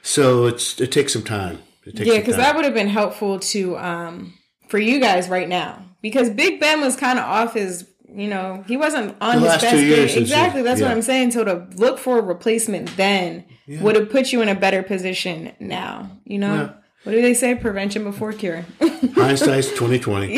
So 0.02 0.46
it's 0.46 0.80
it 0.80 0.92
takes 0.94 1.12
some 1.12 1.24
time. 1.24 1.60
Yeah, 1.94 2.18
because 2.20 2.36
that 2.38 2.56
would 2.56 2.66
have 2.66 2.74
been 2.74 2.88
helpful 2.88 3.40
to 3.40 3.78
um 3.78 4.34
for 4.68 4.78
you 4.80 5.00
guys 5.00 5.30
right 5.30 5.48
now 5.50 5.84
because 6.02 6.30
Big 6.30 6.60
Ben 6.60 6.82
was 6.82 6.96
kind 6.96 7.20
of 7.20 7.26
off 7.26 7.54
his. 7.54 7.88
You 8.10 8.30
know, 8.30 8.64
he 8.68 8.78
wasn't 8.78 9.16
on 9.20 9.42
The 9.42 9.52
his 9.52 9.62
best 9.62 9.76
game. 10.16 10.22
Exactly. 10.24 10.62
That's 10.62 10.80
what. 10.82 10.92
I'm 10.92 11.02
saying. 11.02 11.32
So 11.32 11.44
to 11.44 11.68
look 11.76 12.00
for 12.00 12.18
a 12.18 12.22
replacement 12.22 12.96
then 12.96 13.44
would 13.68 13.96
have 13.96 14.10
put 14.10 14.32
you 14.32 14.42
in 14.42 14.48
a 14.48 14.56
better 14.56 14.82
position 14.82 15.52
now. 15.60 16.10
You 16.24 16.40
know, 16.40 16.54
Yeah. 16.56 16.74
What 17.04 17.14
do 17.14 17.22
they 17.22 17.34
say? 17.34 17.56
Prevention 17.56 18.04
before 18.04 18.34
cure. 18.34 18.66
Hindsight's 19.16 19.74
twenty 19.74 20.00
twenty. 20.00 20.38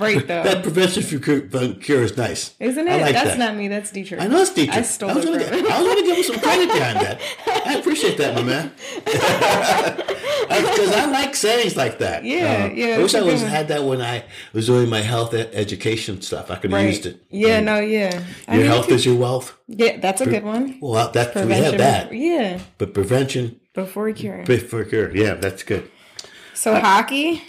right 0.00 0.26
though. 0.26 0.42
That 0.42 0.60
prevention 0.62 1.02
for 1.02 1.18
cure, 1.18 1.40
cure 1.74 2.02
is 2.02 2.16
nice, 2.16 2.54
Isn't 2.60 2.88
it? 2.88 2.90
I 2.90 3.00
like 3.02 3.14
That's 3.14 3.30
that. 3.30 3.38
not 3.38 3.56
me. 3.56 3.68
That's 3.68 3.90
Dietrich. 3.92 4.20
I 4.20 4.26
know 4.26 4.40
it's 4.40 4.52
Dietrich. 4.52 4.76
I 4.76 4.82
stole 4.82 5.14
was 5.14 5.24
it 5.24 5.28
gonna, 5.28 5.44
from 5.44 5.58
gi- 5.58 5.66
him. 5.66 5.72
I 5.72 5.78
was 5.82 5.86
going 5.86 5.96
to 5.98 6.02
give 6.08 6.16
him 6.16 6.24
some 6.24 6.40
credit 6.40 6.68
behind 6.72 7.00
that. 7.00 7.20
I 7.66 7.74
appreciate 7.78 8.18
that, 8.18 8.34
my 8.34 8.42
man. 8.42 8.72
Because 10.48 10.90
I 10.92 11.04
like 11.10 11.34
sayings 11.34 11.76
like 11.76 11.98
that. 11.98 12.24
Yeah, 12.24 12.68
Uh, 12.70 12.74
yeah, 12.74 12.86
I 12.96 12.98
wish 12.98 13.14
I 13.14 13.20
was 13.20 13.42
had 13.42 13.68
that 13.68 13.84
when 13.84 14.00
I 14.00 14.24
was 14.52 14.66
doing 14.66 14.88
my 14.88 15.00
health 15.02 15.34
e- 15.34 15.46
education 15.52 16.20
stuff. 16.22 16.50
I 16.50 16.54
could 16.56 16.70
have 16.70 16.80
Right. 16.80 16.86
used 16.88 17.04
it. 17.06 17.22
Yeah, 17.30 17.60
no, 17.60 17.78
yeah. 17.78 18.22
I 18.48 18.54
Your 18.54 18.62
mean, 18.62 18.70
health 18.72 18.90
is 18.90 19.04
your 19.04 19.14
wealth. 19.16 19.56
Yeah, 19.68 19.98
that's 19.98 20.20
a 20.22 20.26
good 20.26 20.42
one. 20.44 20.78
Well, 20.80 21.10
that 21.12 21.34
we 21.34 21.52
have 21.52 21.76
that, 21.78 22.12
yeah, 22.14 22.60
but 22.78 22.94
prevention 22.94 23.57
before 23.74 24.12
cure. 24.12 24.44
before 24.44 24.84
cure. 24.84 25.14
Yeah, 25.14 25.34
that's 25.34 25.62
good. 25.62 25.90
So 26.54 26.74
uh, 26.74 26.80
hockey, 26.80 27.42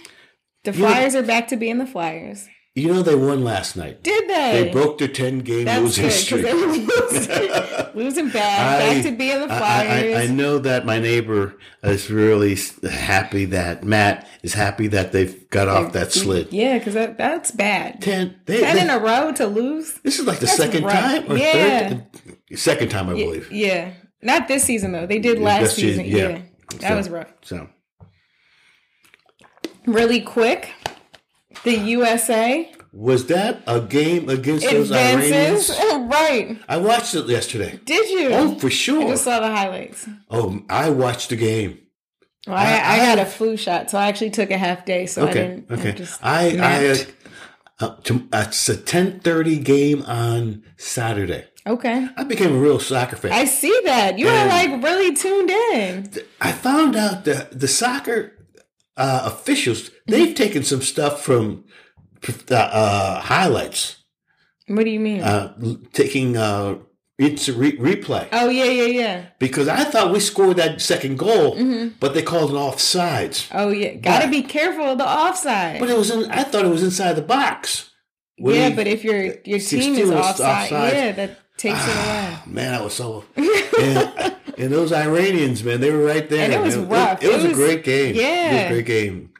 the 0.64 0.72
Flyers 0.72 1.14
are 1.14 1.22
back 1.22 1.48
to 1.48 1.56
being 1.56 1.78
the 1.78 1.86
Flyers. 1.86 2.46
You 2.76 2.86
know 2.94 3.02
they 3.02 3.16
won 3.16 3.42
last 3.42 3.76
night. 3.76 4.04
Did 4.04 4.28
they? 4.30 4.62
They 4.62 4.70
broke 4.70 4.98
their 4.98 5.08
ten 5.08 5.40
game 5.40 5.64
That's 5.64 5.82
losing 5.82 6.04
good 6.04 6.12
streak. 6.12 6.42
they 6.44 6.54
were 6.54 6.66
losing, 6.68 7.94
losing 7.94 8.28
bad. 8.30 8.80
I- 8.80 8.94
back 8.94 9.02
to 9.10 9.16
being 9.16 9.40
the 9.40 9.48
Flyers. 9.48 10.16
I, 10.16 10.22
I 10.22 10.26
know 10.28 10.58
that 10.60 10.86
my 10.86 11.00
neighbor 11.00 11.56
is 11.82 12.08
really 12.12 12.56
happy 12.88 13.46
that 13.46 13.82
Matt 13.82 14.28
is 14.44 14.54
happy 14.54 14.86
that 14.86 15.10
they've 15.10 15.50
got 15.50 15.66
off 15.66 15.92
that 15.94 16.12
slid. 16.12 16.52
Yeah, 16.52 16.78
because 16.78 16.94
that, 16.94 17.18
that's 17.18 17.50
bad. 17.50 18.00
Ten, 18.02 18.36
they, 18.46 18.60
Ten 18.60 18.76
they- 18.76 18.82
in 18.82 18.90
a 18.90 19.00
row 19.00 19.32
to 19.32 19.48
lose. 19.48 19.94
this 20.04 20.20
is 20.20 20.26
like 20.26 20.38
the 20.38 20.46
second 20.46 20.84
rough. 20.84 20.92
time 20.94 21.32
or 21.32 21.36
Yeah. 21.36 21.88
third, 21.88 22.06
second 22.54 22.90
time 22.90 23.08
I 23.08 23.14
believe. 23.14 23.50
Yeah, 23.50 23.90
not 24.22 24.48
this 24.48 24.64
season 24.64 24.92
though. 24.92 25.06
They 25.06 25.18
did 25.18 25.38
last 25.38 25.60
This 25.62 25.76
season. 25.76 26.04
Yeah, 26.06 26.16
yeah. 26.28 26.38
that 26.80 26.88
So- 26.90 26.96
was 26.96 27.08
rough. 27.10 27.32
So 27.42 27.68
Really 29.86 30.20
quick, 30.20 30.72
the 31.64 31.74
USA 31.76 32.70
was 32.92 33.26
that 33.26 33.62
a 33.66 33.80
game 33.80 34.28
against 34.28 34.68
those 34.70 34.90
Iranians? 34.92 35.70
advances. 35.70 35.78
right? 36.10 36.58
I 36.68 36.76
watched 36.76 37.14
it 37.14 37.26
yesterday. 37.26 37.80
Did 37.84 38.08
you? 38.10 38.28
Oh, 38.30 38.58
for 38.58 38.66
I 38.66 38.70
sure. 38.70 39.08
just 39.08 39.24
saw 39.24 39.40
the 39.40 39.48
highlights. 39.48 40.06
Oh, 40.30 40.60
I 40.68 40.90
watched 40.90 41.30
the 41.30 41.36
game. 41.36 41.78
Well, 42.46 42.56
I, 42.56 42.64
I- 42.64 42.98
I, 43.10 43.10
I- 43.12 43.20
a 43.20 43.26
flu 43.26 43.56
shot, 43.56 43.90
so 43.90 43.98
I 43.98 44.08
actually 44.08 44.30
took 44.30 44.50
a 44.50 44.58
half 44.58 44.84
day, 44.84 45.06
so 45.06 45.26
I 45.26 45.30
Okay, 45.30 45.40
didn't. 45.48 45.70
I 45.70 45.74
okay. 45.74 45.92
just 45.92 46.24
I, 46.24 46.56
I, 46.58 47.84
uh, 47.84 47.96
to, 48.04 48.28
uh, 48.32 48.44
it's 48.48 48.68
a 48.68 48.76
ten 48.76 49.20
thirty 49.20 49.58
game 49.58 50.02
on 50.02 50.62
Saturday. 50.76 51.46
Okay. 51.66 52.08
I 52.16 52.24
became 52.24 52.54
a 52.54 52.58
real 52.58 52.78
soccer 52.78 53.16
fan. 53.16 53.32
I 53.32 53.44
see 53.44 53.76
that 53.84 54.18
you 54.18 54.28
are 54.28 54.46
like 54.46 54.82
really 54.82 55.14
tuned 55.14 55.50
in. 55.50 56.10
I 56.40 56.52
found 56.52 56.96
out 56.96 57.24
that 57.24 57.58
the 57.58 57.68
soccer 57.68 58.32
uh, 58.96 59.22
officials 59.24 59.90
they've 60.06 60.34
taken 60.34 60.62
some 60.64 60.82
stuff 60.82 61.22
from 61.22 61.64
uh, 62.50 62.54
uh, 62.54 63.20
highlights, 63.20 63.96
What 64.66 64.84
do 64.84 64.90
you 64.90 65.00
mean? 65.00 65.20
uh, 65.22 65.54
taking 65.92 66.36
uh, 66.36 66.76
it's 67.18 67.48
a 67.48 67.52
re- 67.52 67.76
replay 67.76 68.26
oh 68.32 68.48
yeah, 68.48 68.64
yeah, 68.64 68.84
yeah. 68.86 69.26
because 69.38 69.68
I 69.68 69.84
thought 69.84 70.10
we 70.12 70.20
scored 70.20 70.56
that 70.56 70.80
second 70.80 71.18
goal, 71.18 71.54
Mm-hmm. 71.56 71.96
but 72.00 72.14
they 72.14 72.22
called 72.22 72.50
it 72.50 72.54
offsides. 72.54 73.48
Oh 73.52 73.68
yeah. 73.70 73.94
Got 73.94 74.20
to 74.20 74.26
But- 74.26 74.30
be 74.32 74.42
careful 74.42 74.84
of 74.84 74.98
the 74.98 75.06
offside. 75.08 75.80
But 75.80 75.90
it 75.90 75.96
was 75.98 76.10
in, 76.10 76.30
I 76.30 76.42
thought 76.44 76.64
it 76.64 76.68
was 76.70 76.82
inside 76.82 77.14
the 77.14 77.22
box. 77.22 77.90
When 78.38 78.54
yeah, 78.54 78.68
he- 78.70 78.74
but 78.74 78.86
if 78.86 79.04
your 79.04 79.22
your 79.44 79.58
team 79.60 79.94
is 79.96 80.10
offside, 80.10 80.64
offside. 80.72 80.92
yeah, 80.94 81.12
that 81.12 81.38
takes 81.60 81.86
it 81.86 81.90
away. 81.96 82.38
man, 82.46 82.74
I 82.74 82.80
was 82.82 82.94
so 82.94 83.24
and, 83.36 84.34
and 84.58 84.72
those 84.72 84.92
Iranians, 84.92 85.62
man, 85.64 85.80
they 85.80 85.90
were 85.90 86.04
right 86.04 86.28
there. 86.28 86.44
And 86.44 86.52
it 86.52 86.60
was 86.60 86.76
man. 86.76 86.88
rough. 86.88 87.22
It, 87.22 87.32
was 87.32 87.44
It 87.44 87.46
a 87.46 87.48
was- 87.50 87.56
great 87.58 87.84
game. 87.84 88.14
it 88.14 88.16
was 88.16 88.22
yeah. 88.22 88.60
a 88.60 88.68
great 88.72 88.86
game. 88.86 89.32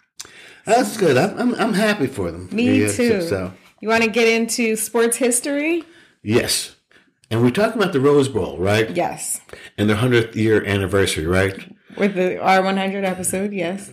That's 0.64 0.96
good. 0.96 1.16
I'm 1.16 1.38
I'm, 1.38 1.54
I'm 1.54 1.72
happy 1.74 2.06
for 2.06 2.30
them. 2.30 2.48
Me 2.52 2.82
Yeah, 2.82 2.92
too. 2.92 3.22
So 3.22 3.52
You 3.80 3.88
want 3.88 4.04
to 4.04 4.10
get 4.10 4.28
into 4.28 4.76
sports 4.76 5.16
history? 5.16 5.84
yes, 6.22 6.76
and 7.30 7.42
we're 7.42 7.50
talking 7.50 7.80
about 7.80 7.92
the 7.92 8.00
Rose 8.00 8.28
Bowl, 8.28 8.58
right? 8.58 8.90
Yes. 8.90 9.40
And 9.78 9.88
their 9.88 9.96
hundredth 9.96 10.36
year 10.36 10.64
anniversary, 10.64 11.26
right? 11.26 11.54
With 11.96 12.14
the 12.14 12.38
R100 12.42 13.04
episode, 13.04 13.52
yes. 13.52 13.92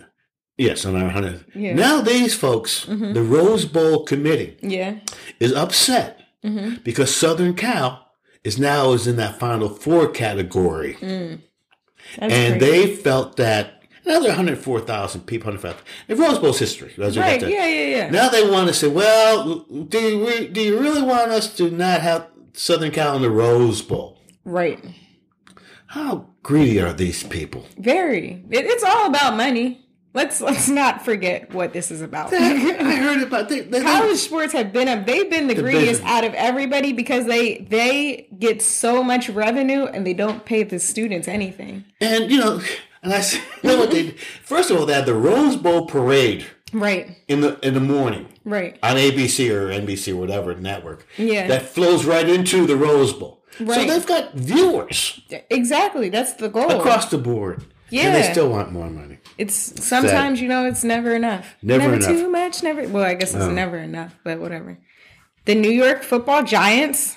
Yes, 0.56 0.84
on 0.84 0.96
our 1.00 1.08
hundred. 1.08 1.44
Yeah. 1.54 1.74
Now 1.74 2.00
these 2.00 2.34
folks, 2.34 2.84
mm-hmm. 2.84 3.12
the 3.12 3.22
Rose 3.22 3.64
Bowl 3.64 4.04
committee, 4.04 4.56
Yeah. 4.60 4.98
is 5.38 5.52
upset 5.52 6.20
mm-hmm. 6.44 6.82
because 6.82 7.14
Southern 7.14 7.54
Cal 7.54 8.07
is 8.44 8.58
now 8.58 8.92
is 8.92 9.06
in 9.06 9.16
that 9.16 9.38
Final 9.38 9.68
Four 9.68 10.08
category, 10.08 10.94
mm. 10.94 11.40
That's 12.18 12.32
and 12.32 12.58
crazy. 12.60 12.86
they 12.86 12.96
felt 12.96 13.36
that 13.36 13.82
another 14.04 14.32
hundred 14.32 14.58
four 14.58 14.80
thousand 14.80 15.22
people, 15.22 15.46
hundred 15.50 15.60
five. 15.60 15.84
The 16.06 16.16
Rose 16.16 16.38
Bowl's 16.38 16.58
history. 16.58 16.94
Right, 16.96 17.40
yeah, 17.42 17.48
yeah, 17.48 17.66
yeah. 17.66 18.10
Now 18.10 18.28
they 18.28 18.48
want 18.48 18.68
to 18.68 18.74
say, 18.74 18.88
well, 18.88 19.66
do 19.88 19.98
you 19.98 20.26
re- 20.26 20.48
do 20.48 20.60
you 20.60 20.78
really 20.78 21.02
want 21.02 21.30
us 21.30 21.54
to 21.56 21.70
not 21.70 22.00
have 22.00 22.26
Southern 22.54 22.90
Cal 22.90 23.16
in 23.16 23.22
the 23.22 23.30
Rose 23.30 23.82
Bowl? 23.82 24.18
Right. 24.44 24.82
How 25.88 26.28
greedy 26.42 26.80
are 26.80 26.92
these 26.92 27.22
people? 27.22 27.66
Very. 27.78 28.44
It, 28.50 28.66
it's 28.66 28.84
all 28.84 29.06
about 29.06 29.36
money. 29.36 29.84
Let's 30.14 30.40
let's 30.40 30.68
not 30.68 31.04
forget 31.04 31.52
what 31.52 31.72
this 31.72 31.90
is 31.90 32.00
about. 32.00 32.32
I 32.32 32.56
heard 32.56 33.22
about 33.22 33.48
they, 33.48 33.60
they, 33.60 33.82
College 33.82 34.16
sports 34.18 34.52
have 34.54 34.72
been 34.72 34.88
a 34.88 35.04
they've 35.04 35.30
been 35.30 35.46
the 35.46 35.54
greediest 35.54 36.00
business. 36.00 36.10
out 36.10 36.24
of 36.24 36.34
everybody 36.34 36.92
because 36.92 37.26
they 37.26 37.58
they 37.68 38.26
get 38.38 38.62
so 38.62 39.02
much 39.04 39.28
revenue 39.28 39.84
and 39.84 40.06
they 40.06 40.14
don't 40.14 40.44
pay 40.44 40.62
the 40.62 40.78
students 40.78 41.28
anything. 41.28 41.84
and 42.00 42.30
you 42.30 42.38
know, 42.38 42.60
and 43.02 43.12
I 43.12 43.20
said, 43.28 43.42
you 43.62 43.70
know 43.70 43.78
what 43.78 43.90
they? 43.90 44.04
did? 44.04 44.18
First 44.20 44.70
of 44.70 44.78
all, 44.78 44.86
they 44.86 44.94
had 44.94 45.06
the 45.06 45.14
Rose 45.14 45.56
Bowl 45.56 45.86
parade 45.86 46.46
Right. 46.72 47.16
in 47.28 47.40
the 47.42 47.58
in 47.66 47.74
the 47.74 47.80
morning 47.80 48.28
Right. 48.44 48.78
on 48.82 48.96
ABC 48.96 49.50
or 49.50 49.68
NBC 49.70 50.12
or 50.12 50.16
whatever 50.16 50.54
network. 50.54 51.06
Yeah. 51.18 51.46
that 51.48 51.62
flows 51.62 52.04
right 52.06 52.28
into 52.28 52.66
the 52.66 52.76
Rose 52.76 53.12
Bowl. 53.12 53.44
Right. 53.60 53.86
So 53.86 53.92
they've 53.94 54.06
got 54.06 54.34
viewers 54.34 55.20
Exactly. 55.50 56.08
That's 56.08 56.32
the 56.34 56.48
goal. 56.48 56.70
across 56.70 57.10
the 57.10 57.18
board. 57.18 57.64
Yeah, 57.90 58.02
and 58.08 58.14
they 58.16 58.30
still 58.30 58.50
want 58.50 58.70
more 58.70 58.90
money. 58.90 59.17
It's 59.38 59.54
sometimes 59.84 60.40
you 60.40 60.48
know 60.48 60.66
it's 60.66 60.82
never 60.84 61.14
enough. 61.14 61.54
Never 61.62 61.94
enough. 61.94 62.08
too 62.08 62.28
much. 62.28 62.62
Never. 62.62 62.86
Well, 62.88 63.04
I 63.04 63.14
guess 63.14 63.34
it's 63.34 63.46
never 63.46 63.78
enough, 63.78 64.16
but 64.24 64.40
whatever. 64.40 64.78
The 65.44 65.54
New 65.54 65.70
York 65.70 66.02
Football 66.02 66.42
Giants. 66.44 67.16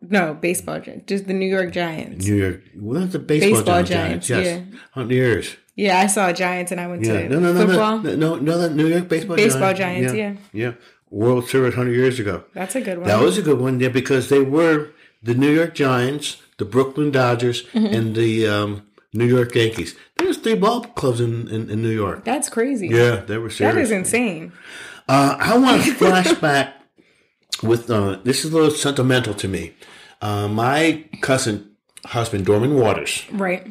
No, 0.00 0.34
baseball. 0.34 0.80
Gi- 0.80 1.02
Just 1.06 1.26
the 1.26 1.32
New 1.32 1.46
York 1.48 1.72
Giants. 1.72 2.24
New 2.26 2.36
York, 2.36 2.60
well, 2.76 3.00
that's 3.00 3.12
the 3.12 3.18
baseball, 3.18 3.50
Baseball 3.58 3.82
Giants. 3.82 4.26
Giants, 4.28 4.48
yes, 4.48 4.80
hundred 4.92 5.14
years. 5.14 5.56
Yeah, 5.74 5.98
I 5.98 6.06
saw 6.06 6.32
Giants 6.32 6.70
and 6.72 6.80
I 6.80 6.86
went 6.86 7.04
Yeah, 7.04 7.22
to 7.22 7.28
no, 7.28 7.38
no, 7.40 7.52
no, 7.52 7.66
football. 7.66 7.98
no, 8.00 8.14
no, 8.14 8.34
no, 8.36 8.58
that 8.58 8.74
New 8.74 8.86
York 8.86 9.08
baseball, 9.08 9.36
Baseball 9.36 9.74
Giants. 9.74 10.12
Giants, 10.12 10.42
yeah, 10.52 10.74
World 11.10 11.48
Series 11.48 11.74
hundred 11.74 11.94
years 11.96 12.20
ago. 12.20 12.44
That's 12.54 12.76
a 12.76 12.80
good 12.80 12.98
one. 12.98 13.08
That 13.08 13.20
was 13.20 13.38
a 13.38 13.42
good 13.42 13.58
one, 13.60 13.80
yeah, 13.80 13.88
because 13.88 14.28
they 14.28 14.40
were 14.40 14.90
the 15.22 15.34
New 15.34 15.50
York 15.50 15.74
Giants, 15.74 16.36
the 16.58 16.64
Brooklyn 16.64 17.10
Dodgers, 17.10 17.64
Mm-hmm. 17.72 17.86
and 17.94 18.14
the 18.14 18.46
um, 18.46 18.86
New 19.12 19.26
York 19.26 19.54
Yankees. 19.54 19.96
Was 20.20 20.27
three 20.48 20.58
ball 20.58 20.80
clubs 20.82 21.20
in, 21.20 21.48
in, 21.48 21.70
in 21.70 21.82
New 21.82 21.90
York. 21.90 22.24
That's 22.24 22.48
crazy. 22.48 22.88
Yeah, 22.88 23.16
they 23.16 23.38
were 23.38 23.48
That 23.48 23.54
serious. 23.54 23.86
is 23.88 23.90
insane. 23.92 24.52
Uh, 25.08 25.36
I 25.38 25.56
want 25.58 25.84
to 25.84 25.90
flashback 25.94 26.72
with 27.62 27.90
uh, 27.90 28.18
this 28.24 28.44
is 28.44 28.52
a 28.52 28.54
little 28.54 28.70
sentimental 28.70 29.34
to 29.34 29.48
me. 29.48 29.72
Uh, 30.20 30.48
my 30.48 31.04
cousin 31.20 31.72
husband, 32.06 32.46
Dorman 32.46 32.74
Waters, 32.74 33.24
Right. 33.32 33.66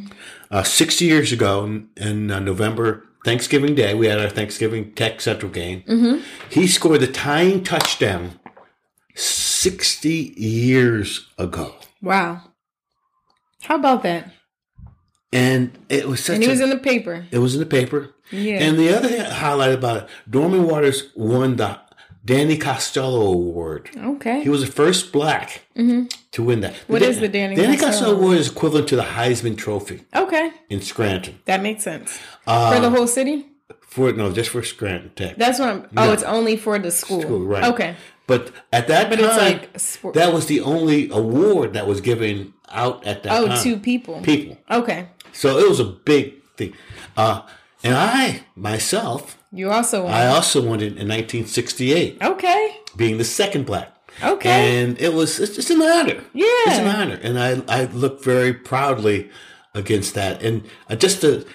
uh, 0.51 0.63
60 0.63 1.05
years 1.05 1.31
ago 1.31 1.63
in, 1.65 1.89
in 1.97 2.31
uh, 2.31 2.39
November, 2.39 3.03
Thanksgiving 3.25 3.75
Day, 3.75 3.93
we 3.93 4.07
had 4.07 4.19
our 4.19 4.29
Thanksgiving 4.29 4.93
Tech 4.93 5.19
Central 5.21 5.51
game. 5.51 5.83
Mm-hmm. 5.87 6.23
He 6.49 6.67
scored 6.67 7.01
the 7.01 7.07
tying 7.07 7.63
touchdown 7.63 8.39
60 9.15 10.33
years 10.37 11.27
ago. 11.37 11.75
Wow. 12.01 12.41
How 13.63 13.75
about 13.75 14.03
that? 14.03 14.31
And 15.33 15.77
it 15.89 16.07
was 16.07 16.23
such 16.23 16.35
And 16.35 16.43
a, 16.45 16.47
was 16.49 16.61
in 16.61 16.69
the 16.69 16.77
paper. 16.77 17.25
it 17.31 17.39
was 17.39 17.53
in 17.53 17.59
the 17.59 17.65
paper. 17.65 18.13
Yeah. 18.31 18.59
And 18.59 18.77
the 18.77 18.95
other 18.95 19.07
thing 19.09 19.21
highlight 19.25 19.73
about 19.73 20.03
it, 20.03 20.09
Dorman 20.29 20.65
Waters 20.67 21.11
won 21.15 21.57
the 21.57 21.79
Danny 22.23 22.57
Costello 22.57 23.31
Award. 23.31 23.89
Okay. 23.95 24.41
He 24.43 24.49
was 24.49 24.61
the 24.61 24.71
first 24.71 25.11
black 25.13 25.61
Hmm. 25.75 26.05
to 26.31 26.43
win 26.43 26.61
that. 26.61 26.73
Mm-hmm. 26.73 26.93
What 26.93 27.01
is 27.01 27.19
the 27.19 27.27
Danny 27.29 27.55
Danny 27.55 27.77
Costello 27.77 27.91
Costello 27.91 28.17
Award 28.17 28.37
is 28.37 28.51
equivalent 28.51 28.87
to 28.89 28.95
the 28.95 29.03
Heisman 29.03 29.57
Trophy 29.57 30.03
okay. 30.15 30.51
in 30.69 30.81
Scranton. 30.81 31.39
That 31.45 31.61
makes 31.61 31.83
sense. 31.83 32.19
Uh, 32.45 32.73
for 32.73 32.81
the 32.81 32.89
whole 32.89 33.07
city? 33.07 33.45
For 33.81 34.11
no, 34.13 34.31
just 34.31 34.49
for 34.49 34.61
Scranton 34.63 35.11
Tech. 35.15 35.37
That's 35.37 35.59
what 35.59 35.69
I'm. 35.69 35.87
Oh, 35.95 36.11
it's 36.11 36.23
only 36.23 36.55
for 36.57 36.77
the 36.79 36.91
school. 36.91 37.21
School, 37.21 37.45
right. 37.45 37.63
Okay. 37.65 37.95
But 38.27 38.51
at 38.73 38.89
that 38.89 39.09
But 39.09 39.19
time, 39.19 39.37
like 39.37 40.13
that 40.13 40.33
was 40.33 40.47
the 40.47 40.59
only 40.59 41.09
award 41.09 41.73
that 41.73 41.87
was 41.87 42.01
given 42.01 42.53
out 42.69 43.05
at 43.07 43.23
that 43.23 43.31
oh, 43.31 43.47
time. 43.47 43.63
two 43.63 43.77
people. 43.77 44.19
people. 44.21 44.57
Okay. 44.69 45.07
So 45.37 45.57
it 45.59 45.69
was 45.69 45.79
a 45.79 45.85
big 45.85 46.41
thing. 46.57 46.73
Uh, 47.15 47.41
and 47.83 47.95
I 47.95 48.43
myself, 48.55 49.37
You 49.51 49.69
also 49.71 50.03
won. 50.03 50.13
I 50.13 50.27
also 50.27 50.61
won 50.61 50.79
it 50.81 50.97
in 50.97 51.07
1968, 51.07 52.17
okay. 52.21 52.77
being 52.95 53.17
the 53.17 53.23
second 53.23 53.65
black. 53.65 53.93
Okay. 54.23 54.49
And 54.81 54.99
it 54.99 55.13
was 55.13 55.39
it's, 55.39 55.57
it's 55.59 55.69
an 55.69 55.81
honor. 55.81 56.19
Yeah. 56.33 56.45
It's 56.67 56.79
an 56.79 56.87
honor, 56.87 57.19
and 57.21 57.37
I 57.39 57.61
I 57.67 57.85
look 57.85 58.23
very 58.23 58.51
proudly 58.53 59.29
against 59.75 60.15
that. 60.15 60.41
And 60.41 60.63
uh, 60.89 60.95
just 60.95 61.21
to 61.21 61.45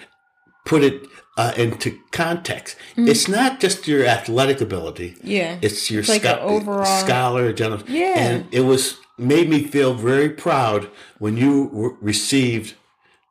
put 0.64 0.84
it 0.84 1.02
uh, 1.36 1.52
into 1.56 1.98
context, 2.12 2.76
it's 2.96 3.26
not 3.26 3.58
just 3.58 3.88
your 3.88 4.06
athletic 4.06 4.60
ability. 4.60 5.10
Mm-hmm. 5.10 5.26
Yeah. 5.26 5.58
It's 5.60 5.90
your 5.90 6.00
It's 6.00 6.08
like 6.08 6.22
scho- 6.22 6.38
overall- 6.40 6.84
scholar, 7.00 7.52
general. 7.52 7.82
Yeah. 7.88 8.14
And 8.16 8.46
it 8.52 8.60
was 8.60 8.98
made 9.18 9.48
me 9.48 9.64
feel 9.64 9.94
very 9.94 10.28
proud 10.30 10.88
when 11.18 11.36
you 11.36 11.66
w- 11.72 11.96
received 12.00 12.74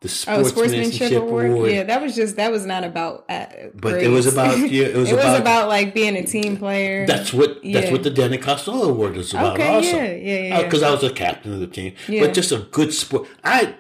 the 0.02 0.08
Oh, 0.08 0.42
sportsmanship, 0.44 0.54
sportsmanship 0.94 1.22
award. 1.22 1.52
award. 1.52 1.72
Yeah, 1.72 1.84
that 1.84 2.02
was 2.02 2.16
just 2.16 2.36
that 2.38 2.52
was 2.52 2.66
not 2.66 2.84
about. 2.84 3.26
Uh, 3.30 3.46
But 3.76 4.02
it 4.02 4.08
was 4.10 4.26
about 4.26 4.58
yeah, 4.58 4.88
it 4.88 4.96
was 5.02 5.12
it 5.12 5.16
was 5.16 5.24
about, 5.26 5.42
about 5.42 5.70
like 5.70 5.94
being 5.94 6.16
a 6.16 6.24
team 6.26 6.58
player. 6.58 7.06
that's 7.06 7.32
what 7.32 7.60
that's 7.64 7.92
what 7.92 8.02
the 8.04 8.10
Danny 8.10 8.38
Costello 8.40 8.90
Award 8.90 9.16
is 9.18 9.32
about. 9.34 9.54
Okay, 9.54 9.68
also, 9.68 9.96
yeah, 9.98 10.04
yeah, 10.04 10.14
yeah, 10.16 10.42
yeah. 10.58 10.64
Because 10.64 10.82
I 10.82 10.90
was 10.92 11.04
a 11.04 11.12
captain 11.14 11.54
of 11.54 11.60
the 11.60 11.68
team, 11.68 11.94
Yeah. 12.08 12.26
but 12.26 12.34
just 12.34 12.52
a 12.52 12.58
good 12.72 12.94
sport. 12.94 13.28
I 13.44 13.76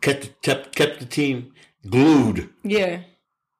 kept 0.00 0.40
kept 0.42 0.74
kept 0.76 1.00
the 1.00 1.06
team 1.06 1.52
glued, 1.88 2.48
yeah. 2.62 3.00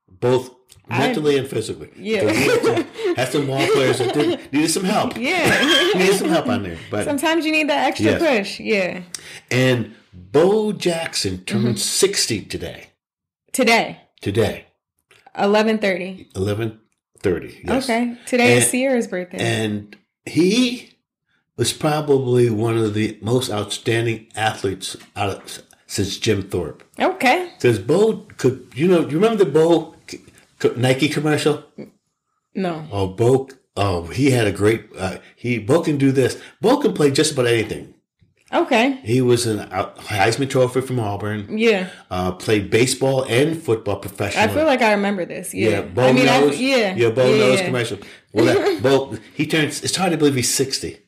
both 0.09 0.50
mentally 0.88 1.37
and 1.38 1.48
physically. 1.48 1.90
Yeah, 1.96 2.31
had 3.16 3.29
some 3.29 3.46
ball 3.50 3.66
players 3.74 3.98
that 3.98 4.14
did, 4.14 4.53
needed 4.53 4.70
some 4.70 4.85
help. 4.85 5.16
Yeah. 5.18 5.92
needed 5.98 6.16
some 6.16 6.29
help 6.29 6.46
on 6.46 6.62
there, 6.62 6.79
but 6.90 7.05
Sometimes 7.05 7.44
you 7.44 7.50
need 7.53 7.68
that 7.70 7.88
extra 7.88 8.12
Yes. 8.12 8.20
push. 8.38 8.61
Yeah. 8.61 9.03
and 9.50 9.94
Bo 10.14 10.72
Jackson 10.72 11.44
turned 11.44 11.64
Mm-hmm. 11.66 11.77
sixty 11.77 12.40
today. 12.42 12.88
Today, 13.53 14.00
Today, 14.20 14.66
eleven 15.38 15.79
thirty. 15.79 16.29
eleven 16.37 16.81
thirty. 17.20 17.61
Yes. 17.64 17.85
Okay. 17.85 18.16
Today 18.27 18.57
is 18.57 18.64
And- 18.64 18.70
Sierra's 18.70 19.07
birthday. 19.09 19.38
and 19.38 19.96
he 20.27 20.90
was 21.57 21.72
probably 21.72 22.50
one 22.50 22.77
of 22.77 22.94
the 22.94 23.16
most 23.22 23.50
outstanding 23.50 24.27
athletes 24.35 24.96
out 25.14 25.31
of, 25.31 25.62
since 25.87 26.18
Jim 26.18 26.42
Thorpe. 26.42 26.83
okay. 26.98 27.50
Because 27.57 27.79
Bo 27.79 28.27
could, 28.37 28.66
you 28.74 28.88
know, 28.88 29.00
you 29.00 29.18
remember 29.20 29.44
the 29.44 29.50
Bo 29.50 29.94
Nike 30.77 31.09
commercial? 31.09 31.62
No. 32.55 32.87
Oh, 32.90 33.07
Bo, 33.09 33.48
oh, 33.77 34.07
he 34.07 34.31
had 34.33 34.46
a 34.46 34.53
great. 34.53 34.87
Uh, 34.98 35.18
he 35.37 35.59
Bo 35.59 35.83
can 35.83 35.96
do 35.98 36.11
this. 36.12 36.40
Bo 36.61 36.79
can 36.79 36.92
play 36.92 37.11
just 37.11 37.33
about 37.33 37.46
anything. 37.46 37.93
Okay. 38.54 38.92
He 39.02 39.20
was 39.20 39.46
an 39.46 39.68
Heisman 39.68 40.48
Trophy 40.48 40.80
from 40.80 41.00
Auburn. 41.00 41.58
Yeah. 41.58 41.90
Uh, 42.10 42.32
played 42.32 42.70
baseball 42.70 43.24
and 43.28 43.60
football 43.60 43.96
professionally. 43.96 44.48
I 44.48 44.54
feel 44.54 44.64
like 44.64 44.80
I 44.80 44.92
remember 44.92 45.24
this. 45.24 45.52
Yeah. 45.52 45.70
yeah, 45.70 45.80
Bo 45.82 46.02
I 46.08 46.12
mean, 46.12 46.28
I, 46.28 46.40
knows. 46.40 46.60
yeah. 46.60 46.94
yeah, 46.94 47.10
Bo 47.10 47.28
yeah, 47.28 47.36
knows 47.38 47.58
yeah. 47.60 47.66
commercial. 47.66 47.98
Well, 48.32 48.44
that, 48.44 48.82
Bo, 48.82 49.16
he 49.34 49.46
turns. 49.46 49.82
It's 49.82 49.96
hard 49.96 50.12
to 50.12 50.18
believe 50.18 50.34
he's 50.36 50.54
sixty. 50.54 51.00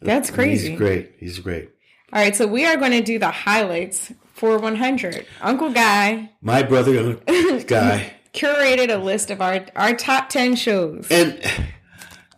That's 0.00 0.30
crazy. 0.30 0.70
He's 0.70 0.78
great. 0.78 1.12
He's 1.18 1.38
great. 1.38 1.70
All 2.12 2.20
right, 2.20 2.36
so 2.36 2.46
we 2.46 2.66
are 2.66 2.76
going 2.76 2.92
to 2.92 3.00
do 3.02 3.18
the 3.18 3.30
highlights 3.30 4.12
for 4.34 4.58
100. 4.58 5.24
Uncle 5.40 5.70
Guy 5.72 6.30
My 6.42 6.62
brother, 6.62 7.14
guy, 7.66 8.12
curated 8.34 8.92
a 8.92 8.98
list 8.98 9.30
of 9.30 9.40
our 9.40 9.64
our 9.76 9.94
top 9.94 10.28
10 10.28 10.56
shows. 10.56 11.06
and 11.10 11.40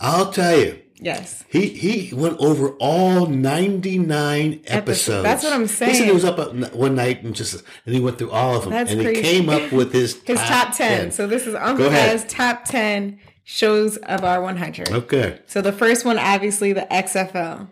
I'll 0.01 0.31
tell 0.31 0.57
you, 0.59 0.79
Yes. 1.01 1.45
he 1.49 1.69
he 1.69 2.15
went 2.15 2.39
over 2.39 2.71
all 2.79 3.27
ninety 3.27 3.99
nine 3.99 4.61
episodes. 4.67 5.25
That's 5.25 5.43
what 5.43 5.53
I'm 5.53 5.67
saying. 5.67 5.91
He 5.93 5.99
said 5.99 6.07
he 6.07 6.13
was 6.13 6.25
up 6.25 6.39
one 6.73 6.95
night 6.95 7.25
and 7.25 7.35
just 7.35 7.63
and 7.85 7.95
he 7.95 8.01
went 8.01 8.19
through 8.19 8.31
all 8.31 8.57
of 8.57 8.63
them, 8.65 8.73
That's 8.73 8.93
and 8.93 9.03
crazy. 9.03 9.23
he 9.23 9.29
came 9.39 9.49
up 9.49 9.73
with 9.73 9.93
his 9.93 10.23
His 10.23 10.39
top 10.41 10.75
10. 10.77 11.11
So 11.11 11.27
this 11.27 11.47
is 11.47 11.55
Uncle. 11.57 11.91
Guy's 11.91 12.25
top 12.27 12.65
10 12.65 13.19
shows 13.43 13.97
of 13.99 14.25
our 14.25 14.41
100. 14.41 14.91
Okay, 14.91 15.41
So 15.47 15.61
the 15.61 15.73
first 15.73 16.05
one, 16.05 16.19
obviously, 16.19 16.73
the 16.73 16.87
XFL. 16.91 17.69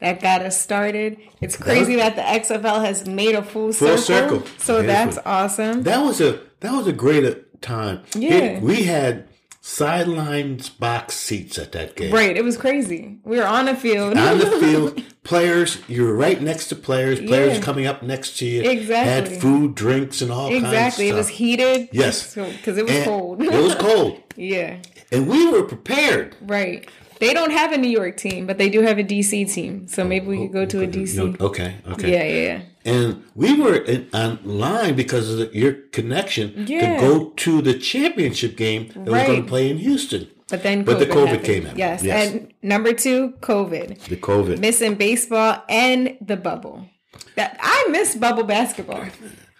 That 0.00 0.20
got 0.20 0.42
us 0.42 0.60
started. 0.60 1.16
It's 1.40 1.56
crazy 1.56 1.96
that, 1.96 2.16
the 2.16 2.22
XFL 2.22 2.84
has 2.84 3.06
made 3.08 3.34
a 3.34 3.42
full, 3.42 3.72
Full 3.72 3.96
circle. 3.96 4.40
circle. 4.40 4.46
So 4.58 4.82
that's 4.82 5.16
awesome. 5.24 5.82
that 5.84 6.04
was 6.04 6.20
a 6.20 6.40
that 6.60 6.72
was 6.72 6.86
a 6.86 6.92
great 6.92 7.62
time. 7.62 8.02
Yeah. 8.14 8.60
we 8.60 8.82
had 8.84 9.26
sidelines 9.66 10.68
box 10.68 11.14
seats 11.14 11.58
at 11.58 11.72
that 11.72 11.96
game. 11.96 12.12
Right. 12.12 12.36
It 12.36 12.44
was 12.44 12.56
crazy. 12.56 13.18
We 13.24 13.38
were 13.38 13.46
on 13.46 13.64
the 13.66 13.74
field. 13.74 14.16
On 14.16 14.38
the 14.38 14.46
field, 14.60 15.02
players, 15.24 15.78
you 15.88 16.04
were 16.04 16.14
right 16.14 16.40
next 16.40 16.68
to 16.68 16.76
players. 16.76 17.18
Players 17.18 17.58
Yeah. 17.58 17.62
coming 17.64 17.84
up 17.86 18.00
next 18.02 18.38
to 18.38 18.46
you. 18.46 18.62
Exactly. 18.62 19.32
Had 19.32 19.42
food, 19.42 19.74
drinks, 19.74 20.22
and 20.22 20.30
all 20.30 20.54
exactly. 20.54 21.08
It 21.08 21.14
was 21.14 21.28
heated. 21.28 21.88
Yes. 21.90 22.34
Because 22.36 22.78
it 22.78 22.84
was 22.84 22.92
And 22.92 23.04
cold. 23.04 23.42
it 23.42 23.52
was 23.52 23.74
cold, 23.74 24.20
yeah. 24.36 24.76
and 25.10 25.26
we 25.26 25.50
were 25.50 25.64
prepared. 25.64 26.36
Right. 26.42 26.88
They 27.18 27.34
don't 27.34 27.50
have 27.50 27.72
a 27.72 27.78
New 27.78 27.88
York 27.88 28.16
team, 28.18 28.46
but 28.46 28.58
they 28.58 28.68
do 28.68 28.82
have 28.82 28.98
a 28.98 29.02
DC 29.02 29.52
team. 29.52 29.88
So 29.88 30.04
maybe 30.04 30.26
we 30.26 30.38
oh, 30.38 30.42
could 30.42 30.52
go 30.52 30.66
to 30.66 30.82
a 30.82 30.86
DC. 30.86 31.40
Okay, 31.40 31.74
okay. 31.88 32.12
Yeah, 32.12 32.24
yeah, 32.24 32.52
yeah. 32.52 32.62
And 32.86 33.24
we 33.34 33.60
were 33.60 33.76
in, 33.76 34.08
online 34.14 34.94
because 34.94 35.30
of 35.30 35.38
the, 35.38 35.50
your 35.52 35.72
connection 35.92 36.66
Yeah. 36.68 37.00
to 37.00 37.00
go 37.06 37.30
to 37.30 37.60
the 37.60 37.74
championship 37.74 38.56
game 38.56 38.88
that 38.88 38.98
was 39.10 39.22
going 39.26 39.42
to 39.42 39.48
play 39.48 39.68
in 39.70 39.78
Houston. 39.78 40.28
But 40.48 40.62
then 40.62 40.84
But 40.84 40.96
COVID 40.96 40.98
the 41.00 41.06
COVID 41.06 41.26
happened. 41.26 41.44
came 41.44 41.66
in. 41.66 41.76
Yes. 41.76 42.02
Yes. 42.04 42.30
And 42.32 42.52
number 42.62 42.92
two, 42.92 43.30
COVID. 43.40 43.98
The 44.04 44.16
COVID. 44.16 44.60
Missing 44.60 44.94
baseball 44.94 45.62
and 45.68 46.16
the 46.20 46.36
bubble. 46.36 46.88
That 47.34 47.58
I 47.60 47.88
miss 47.90 48.14
bubble 48.14 48.44
basketball. 48.44 49.04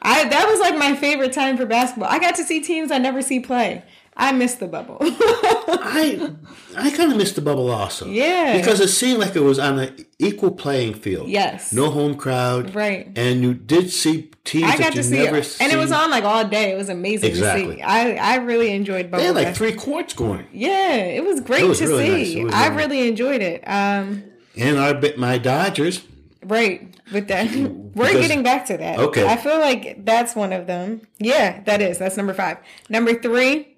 I 0.02 0.28
that 0.28 0.46
was 0.48 0.60
like 0.60 0.78
my 0.78 0.94
favorite 0.94 1.32
time 1.32 1.56
for 1.56 1.66
basketball. 1.66 2.08
I 2.08 2.18
got 2.20 2.36
to 2.36 2.44
see 2.44 2.60
teams 2.60 2.90
I 2.92 2.98
never 2.98 3.22
see 3.22 3.40
play. 3.40 3.82
I 4.18 4.32
miss 4.32 4.54
the 4.54 4.66
bubble. 4.66 4.96
I 5.00 6.30
I 6.76 6.90
kind 6.90 7.12
of 7.12 7.18
missed 7.18 7.34
the 7.36 7.42
bubble 7.42 7.70
also. 7.70 8.06
Yeah. 8.06 8.56
Because 8.56 8.80
it 8.80 8.88
seemed 8.88 9.18
like 9.20 9.36
it 9.36 9.40
was 9.42 9.58
on 9.58 9.78
an 9.78 10.06
equal 10.18 10.50
playing 10.52 10.94
field. 10.94 11.28
Yes. 11.28 11.72
No 11.72 11.90
home 11.90 12.14
crowd. 12.14 12.74
Right. 12.74 13.10
And 13.16 13.42
you 13.42 13.52
did 13.54 13.90
see 13.90 14.30
teams 14.44 14.64
I 14.64 14.76
that 14.76 14.78
got 14.78 14.94
you 14.94 15.02
to 15.02 15.08
see 15.08 15.18
it, 15.18 15.56
and 15.60 15.72
it 15.72 15.76
was 15.76 15.92
on 15.92 16.10
like 16.10 16.24
all 16.24 16.44
day. 16.46 16.72
It 16.72 16.76
was 16.76 16.88
amazing 16.88 17.30
to 17.30 17.36
Exactly. 17.36 17.76
see. 17.76 17.82
I 17.82 18.14
I 18.14 18.36
really 18.36 18.70
enjoyed 18.72 19.10
bubble. 19.10 19.22
They 19.22 19.26
had 19.26 19.34
like 19.36 19.54
three 19.54 19.72
courts 19.74 20.14
going. 20.14 20.46
Yeah, 20.52 20.94
it 20.94 21.24
was 21.24 21.40
great 21.40 21.62
It 21.62 21.68
was 21.68 21.78
to 21.80 21.88
really 21.88 22.24
see. 22.24 22.44
Was 22.44 22.54
I 22.54 22.68
really 22.68 22.76
really 22.76 23.08
enjoyed 23.08 23.42
it. 23.42 23.62
Um, 23.66 24.24
And 24.56 24.78
our 24.78 24.98
my 25.18 25.36
Dodgers. 25.38 26.02
right 26.42 26.94
with 27.12 27.28
that, 27.28 27.50
we're 27.94 28.06
Because- 28.06 28.20
getting 28.20 28.42
back 28.42 28.66
to 28.66 28.76
that. 28.78 28.98
Okay. 28.98 29.26
I 29.26 29.36
feel 29.36 29.58
like 29.58 30.04
that's 30.06 30.34
one 30.34 30.52
of 30.52 30.66
them. 30.66 31.02
Yeah, 31.18 31.60
that 31.64 31.82
is. 31.82 31.98
That's 31.98 32.16
number 32.16 32.32
five. 32.34 32.56
Number 32.88 33.14
three. 33.14 33.75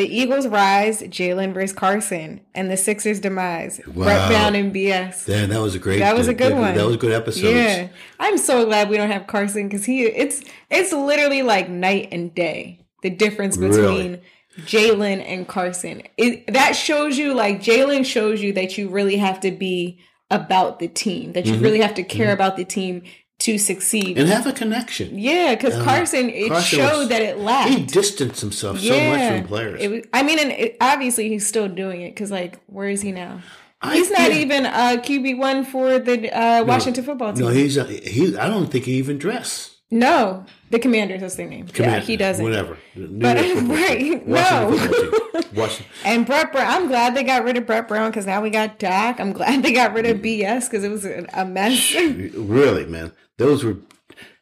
The 0.00 0.08
Eagles 0.08 0.46
rise, 0.46 1.02
Jalen 1.02 1.52
versus 1.52 1.76
Carson, 1.76 2.40
and 2.54 2.70
the 2.70 2.78
Sixers 2.78 3.20
demise. 3.20 3.82
Wow. 3.86 4.04
Brett 4.04 4.28
Brown 4.30 4.54
and 4.54 4.74
BS. 4.74 5.26
Then 5.26 5.50
that 5.50 5.60
was 5.60 5.74
a 5.74 5.78
great. 5.78 5.98
That 5.98 6.16
was 6.16 6.26
a 6.26 6.32
good 6.32 6.54
one. 6.54 6.74
That 6.74 6.86
was 6.86 6.94
a 6.94 6.98
good 6.98 7.12
episode. 7.12 7.54
Yeah, 7.54 7.88
I'm 8.18 8.38
so 8.38 8.64
glad 8.64 8.88
we 8.88 8.96
don't 8.96 9.10
have 9.10 9.26
Carson 9.26 9.68
because 9.68 9.84
he 9.84 10.04
it's 10.06 10.42
it's 10.70 10.90
literally 10.94 11.42
like 11.42 11.68
night 11.68 12.08
and 12.12 12.34
day 12.34 12.80
the 13.02 13.10
difference 13.10 13.58
between 13.58 14.22
Jalen 14.60 15.22
and 15.22 15.46
Carson. 15.46 16.00
It 16.16 16.50
that 16.50 16.72
shows 16.72 17.18
you 17.18 17.34
like 17.34 17.60
Jalen 17.60 18.06
shows 18.06 18.40
you 18.40 18.54
that 18.54 18.78
you 18.78 18.88
really 18.88 19.18
have 19.18 19.40
to 19.40 19.50
be 19.50 20.00
about 20.30 20.78
the 20.78 20.88
team, 20.88 21.34
that 21.34 21.44
you 21.44 21.52
Mm-hmm. 21.56 21.62
really 21.62 21.80
have 21.82 21.94
to 21.96 22.04
care 22.04 22.32
about 22.32 22.56
the 22.56 22.64
team 22.64 23.02
to 23.40 23.58
succeed. 23.58 24.18
And 24.18 24.28
have 24.28 24.46
a 24.46 24.52
connection. 24.52 25.18
yeah, 25.18 25.54
because 25.54 25.74
uh, 25.74 25.84
Carson 25.84 26.30
it 26.30 26.48
Carson 26.48 26.78
showed 26.78 26.98
was- 26.98 27.08
that 27.08 27.22
it 27.22 27.38
lacked. 27.38 27.70
He 27.70 27.82
distanced 27.84 28.40
himself 28.40 28.78
so 28.78 28.88
much 29.10 29.38
from 29.38 29.46
players. 29.48 29.88
Was, 29.88 30.04
I 30.12 30.22
mean, 30.22 30.38
and 30.38 30.52
it, 30.52 30.76
obviously 30.80 31.28
he's 31.28 31.46
still 31.46 31.68
doing 31.68 32.02
it 32.02 32.10
because, 32.14 32.30
like, 32.30 32.60
where 32.66 32.88
is 32.88 33.00
he 33.02 33.12
now? 33.12 33.40
I 33.82 33.94
He's 33.94 34.10
not 34.10 34.30
even 34.30 34.66
uh, 34.66 34.96
a 34.98 35.00
QB 35.00 35.38
one 35.38 35.64
for 35.64 35.98
the 35.98 36.30
uh, 36.38 36.64
Washington 36.64 37.02
football 37.02 37.32
team. 37.32 37.46
No, 37.46 37.50
he's 37.50 37.76
a, 37.78 37.84
he. 37.84 38.36
I 38.36 38.46
don't 38.48 38.66
think 38.66 38.84
he 38.84 38.92
even 38.94 39.16
dressed. 39.16 39.78
No, 39.90 40.44
the 40.70 40.78
Commanders. 40.78 41.20
That's 41.22 41.34
their 41.34 41.48
name. 41.48 41.66
yeah, 41.74 41.98
he 41.98 42.16
doesn't. 42.16 42.44
Whatever. 42.44 42.76
New 42.94 43.08
But- 43.18 43.36
right, 43.64 44.24
no. 44.28 44.68
Washington 44.68 44.78
football 45.10 45.42
team. 45.42 45.50
Washington. 45.54 45.86
And 46.04 46.26
Brett 46.26 46.52
Brown. 46.52 46.66
I'm 46.70 46.86
glad 46.88 47.16
they 47.16 47.24
got 47.24 47.42
rid 47.42 47.56
of 47.56 47.66
Brett 47.66 47.88
Brown 47.88 48.10
because 48.10 48.24
now 48.26 48.40
we 48.40 48.50
got 48.50 48.78
Doc. 48.78 49.18
I'm 49.18 49.32
glad 49.32 49.62
they 49.64 49.72
got 49.72 49.94
rid 49.94 50.06
of 50.06 50.18
BS 50.18 50.70
because 50.70 50.84
it 50.84 50.90
was 50.90 51.04
a 51.06 51.44
mess. 51.44 51.92
Really, 51.94 52.86
man. 52.86 53.12
Those 53.40 53.64
were. 53.64 53.76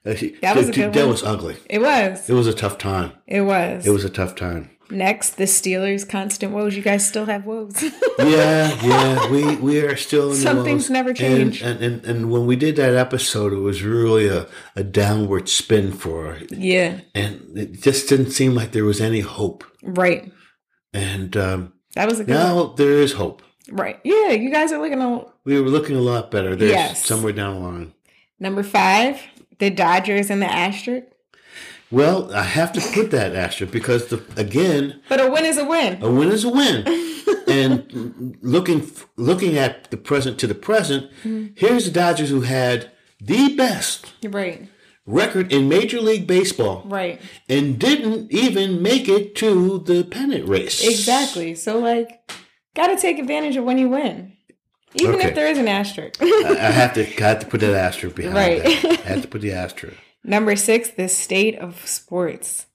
That 0.05 0.57
was 0.57 0.69
a 0.69 0.73
good 0.73 0.93
that 0.95 1.01
one. 1.01 1.09
was 1.11 1.23
ugly. 1.23 1.57
it 1.69 1.81
was. 1.81 2.29
It 2.31 2.33
was 2.35 2.47
a 2.47 2.55
tough 2.55 2.79
time. 2.79 3.13
It 3.27 3.43
was. 3.43 3.87
It 3.87 3.91
was 3.91 4.05
a 4.05 4.11
tough 4.11 4.35
time. 4.35 4.71
Next, 4.91 5.37
the 5.37 5.45
Steelers' 5.45 6.09
constant 6.09 6.53
woes. 6.55 6.75
You 6.75 6.81
guys 6.83 7.07
still 7.07 7.27
have 7.27 7.45
woes. 7.45 7.83
Yeah, 8.19 8.77
yeah. 8.83 9.31
We 9.31 9.57
we 9.57 9.81
are 9.81 9.97
still 9.97 10.25
in 10.31 10.37
the 10.37 10.43
Some 10.43 10.65
things 10.65 10.91
never 10.91 11.13
change. 11.15 11.63
And, 11.63 11.81
and 11.81 12.05
and 12.05 12.05
and 12.07 12.31
when 12.33 12.47
we 12.47 12.57
did 12.57 12.75
that 12.77 12.95
episode, 12.95 13.53
it 13.53 13.59
was 13.61 13.83
really 13.85 14.27
a, 14.27 14.47
a 14.75 14.83
downward 14.83 15.49
spin 15.49 15.93
for 15.93 16.35
her, 16.35 16.39
yeah. 16.51 17.01
and 17.15 17.57
it 17.57 17.81
just 17.81 18.09
didn't 18.09 18.33
seem 18.33 18.55
like 18.57 18.73
there 18.73 18.85
was 18.85 19.01
any 19.01 19.21
hope. 19.21 19.63
Right. 19.85 20.33
And 20.93 21.37
um, 21.37 21.73
That 21.95 22.09
was 22.09 22.19
a 22.21 22.25
good 22.25 22.35
one. 22.35 22.45
now 22.45 22.67
there 22.75 22.95
is 23.01 23.13
hope. 23.13 23.43
Right. 23.71 24.01
Yeah. 24.03 24.31
You 24.31 24.51
guys 24.51 24.73
are 24.73 24.81
looking 24.81 25.01
at 25.01 25.27
We 25.45 25.61
were 25.61 25.69
looking 25.69 25.97
a 25.97 26.01
lot 26.01 26.31
better. 26.31 26.57
There's 26.57 26.73
Yes. 26.73 27.05
somewhere 27.05 27.33
down 27.33 27.55
the 27.61 27.69
line. 27.69 27.95
Number 28.41 28.63
five, 28.63 29.21
the 29.59 29.71
Dodgers 29.71 30.31
and 30.31 30.41
the 30.43 30.47
Astros. 30.47 31.05
Well, 31.91 32.35
I 32.35 32.43
have 32.43 32.73
to 32.75 32.81
put 32.93 33.11
that 33.13 33.35
asterisk 33.35 33.73
because 33.73 34.09
the 34.09 34.23
again, 34.37 35.01
But 35.09 35.21
a 35.21 35.31
win 35.31 35.45
is 35.47 35.57
a 35.57 35.65
win. 35.65 36.03
a 36.03 36.11
win 36.11 36.29
is 36.29 36.45
a 36.45 36.51
win. 36.51 36.85
and 37.49 38.37
looking 38.43 38.91
looking 39.17 39.57
at 39.57 39.91
the 39.91 39.97
present 39.97 40.39
to 40.41 40.47
the 40.47 40.55
present, 40.55 41.11
Mm-hmm. 41.25 41.47
here's 41.57 41.87
the 41.87 41.91
Dodgers 41.91 42.29
who 42.29 42.43
had 42.43 42.91
the 43.21 43.55
best 43.57 44.13
Right. 44.23 44.69
record 45.07 45.51
in 45.51 45.69
Major 45.71 46.01
League 46.03 46.27
Baseball 46.27 46.83
Right. 46.85 47.21
and 47.49 47.79
didn't 47.79 48.31
even 48.33 48.83
make 48.83 49.09
it 49.09 49.35
to 49.37 49.79
the 49.79 50.05
pennant 50.05 50.47
race. 50.47 50.87
Exactly. 50.87 51.55
So 51.55 51.79
like, 51.79 52.21
gotta 52.77 52.97
take 52.99 53.19
advantage 53.19 53.57
of 53.57 53.65
when 53.65 53.79
you 53.79 53.89
win, 53.89 54.35
even 54.95 55.15
Okay. 55.17 55.29
if 55.29 55.35
there 55.35 55.47
is 55.49 55.59
an 55.59 55.69
asterisk. 55.69 56.21
I 56.23 56.57
I 56.59 56.71
have 56.71 56.95
to 56.95 57.03
I 57.25 57.29
have 57.29 57.39
to 57.41 57.47
put 57.47 57.61
that 57.61 57.75
asterisk 57.75 58.17
behind 58.17 58.35
Right. 58.35 58.63
that. 58.63 58.85
I 59.07 59.09
have 59.09 59.23
to 59.23 59.29
put 59.29 59.41
the 59.43 59.53
asterisk. 59.53 59.97
Number 60.25 60.57
six, 60.57 60.89
the 60.91 61.09
state 61.09 61.57
of 61.59 61.87
sports. 61.87 62.67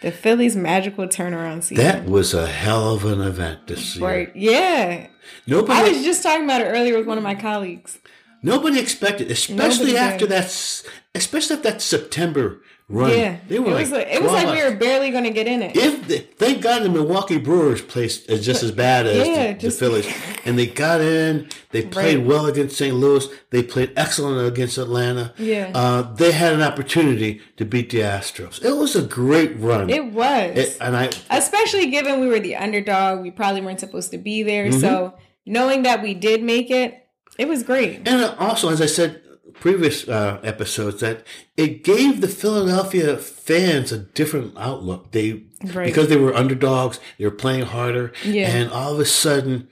The 0.00 0.12
Phillies' 0.12 0.54
magical 0.54 1.06
turnaround 1.06 1.62
season. 1.62 1.82
That 1.84 2.04
was 2.04 2.34
a 2.34 2.46
hell 2.46 2.94
of 2.94 3.04
an 3.06 3.22
event 3.22 3.66
this 3.68 3.96
year. 3.96 4.06
right. 4.06 4.36
Yeah. 4.36 5.06
I 5.50 5.88
was 5.88 6.04
just 6.04 6.22
talking 6.22 6.44
about 6.44 6.60
it 6.60 6.64
earlier 6.66 6.98
with 6.98 7.06
one 7.06 7.16
of 7.16 7.24
my 7.24 7.34
colleagues. 7.34 7.98
Nobody 8.42 8.78
expected, 8.78 9.30
especially 9.30 9.92
Nobody 9.92 9.96
after 9.96 10.26
did. 10.26 10.30
that, 10.32 10.82
especially 11.14 11.56
after 11.56 11.70
that 11.70 11.80
September 11.80 12.60
run. 12.94 13.10
Yeah. 13.10 13.36
they 13.48 13.58
were 13.58 13.66
it 13.70 13.74
like, 13.74 13.80
was 13.80 13.90
like, 13.92 14.06
it 14.08 14.22
was 14.22 14.32
like 14.32 14.48
we 14.54 14.62
were 14.62 14.76
barely 14.76 15.10
going 15.10 15.24
to 15.24 15.30
get 15.30 15.46
in 15.46 15.62
it. 15.62 15.76
If 15.76 16.06
the, 16.08 16.18
thank 16.18 16.62
God 16.62 16.82
the 16.82 16.88
Milwaukee 16.88 17.38
Brewers 17.38 17.82
placed 17.82 18.30
is 18.30 18.44
just 18.46 18.62
as 18.62 18.70
bad 18.70 19.06
as 19.06 19.26
Yeah, 19.26 19.52
the, 19.52 19.58
just- 19.58 19.78
the 19.80 19.86
Phillies, 19.86 20.14
and 20.44 20.58
they 20.58 20.66
got 20.66 21.00
in. 21.00 21.48
They 21.70 21.82
played 21.82 22.18
Right. 22.18 22.26
well 22.26 22.46
against 22.46 22.76
St. 22.76 22.94
Louis. 22.94 23.26
They 23.50 23.62
played 23.62 23.92
excellent 23.96 24.46
against 24.46 24.78
Atlanta. 24.78 25.34
Yeah. 25.38 25.72
uh, 25.74 26.02
they 26.14 26.30
had 26.32 26.52
an 26.52 26.62
opportunity 26.62 27.40
to 27.56 27.64
beat 27.64 27.90
the 27.90 27.98
Astros. 28.00 28.64
It 28.64 28.76
was 28.76 28.94
a 28.94 29.02
great 29.02 29.58
run. 29.58 29.90
It 29.90 30.12
was. 30.12 30.56
It- 30.56 30.76
and 30.80 30.96
I 30.96 31.10
Especially 31.30 31.90
given 31.90 32.20
we 32.20 32.28
were 32.28 32.38
the 32.40 32.56
underdog, 32.56 33.20
we 33.22 33.30
probably 33.30 33.60
weren't 33.60 33.80
supposed 33.80 34.12
to 34.12 34.18
be 34.18 34.42
there. 34.44 34.66
Mm-hmm. 34.66 34.78
So 34.80 35.14
knowing 35.44 35.82
that 35.82 36.00
we 36.02 36.14
did 36.14 36.42
make 36.42 36.70
it, 36.70 37.00
it 37.36 37.48
was 37.48 37.64
great. 37.64 38.06
And 38.06 38.22
also, 38.38 38.68
as 38.70 38.80
I 38.80 38.86
said 38.86 39.20
previous 39.60 40.06
uh, 40.08 40.40
episodes, 40.42 41.00
that 41.00 41.24
it 41.56 41.84
gave 41.84 42.20
the 42.20 42.28
Philadelphia 42.28 43.16
fans 43.16 43.92
a 43.92 43.98
different 43.98 44.52
outlook. 44.56 45.12
They 45.12 45.44
Right. 45.72 45.86
because 45.86 46.08
they 46.08 46.16
were 46.18 46.34
underdogs, 46.34 47.00
they 47.18 47.24
were 47.24 47.30
playing 47.30 47.62
harder, 47.66 48.12
Yeah. 48.24 48.48
and 48.50 48.70
all 48.70 48.92
of 48.94 49.00
a 49.00 49.04
sudden, 49.06 49.68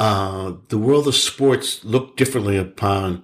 uh, 0.00 0.54
the 0.70 0.78
world 0.78 1.06
of 1.06 1.14
sports 1.14 1.84
looked 1.84 2.16
differently 2.16 2.56
upon 2.56 3.22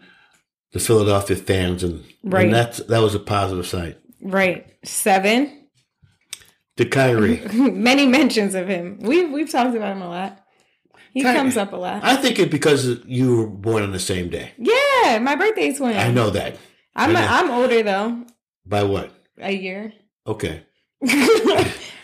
the 0.72 0.78
Philadelphia 0.78 1.34
fans, 1.36 1.82
and, 1.82 2.04
Right. 2.22 2.44
and 2.44 2.54
that's 2.54 2.78
that 2.78 3.00
was 3.02 3.14
a 3.16 3.18
positive 3.18 3.66
sign. 3.66 3.96
Right. 4.22 4.66
Seven. 4.84 5.56
To 6.76 6.84
Kyrie, 6.86 7.42
Many 7.52 8.06
mentions 8.06 8.54
of 8.54 8.68
him. 8.68 8.98
We've 9.00 9.30
we've 9.30 9.50
talked 9.50 9.76
about 9.76 9.96
him 9.96 10.02
a 10.02 10.08
lot. 10.08 10.38
He 11.12 11.22
Kyrie. 11.22 11.36
comes 11.36 11.56
up 11.56 11.72
a 11.72 11.76
lot. 11.76 12.04
I 12.04 12.14
think 12.16 12.38
it 12.38 12.50
because 12.50 13.00
you 13.04 13.36
were 13.36 13.46
born 13.48 13.82
on 13.82 13.90
the 13.92 13.98
same 13.98 14.28
day. 14.30 14.52
Yeah, 14.56 14.74
my 15.18 15.34
birthday's 15.36 15.80
when. 15.80 15.96
I 15.96 16.10
know 16.10 16.30
that. 16.30 16.56
I'm 16.96 17.12
know. 17.12 17.20
I'm 17.28 17.50
older 17.50 17.82
though, 17.82 18.24
By 18.66 18.82
what? 18.84 19.10
a 19.38 19.52
year. 19.52 19.92
Okay. 20.26 20.62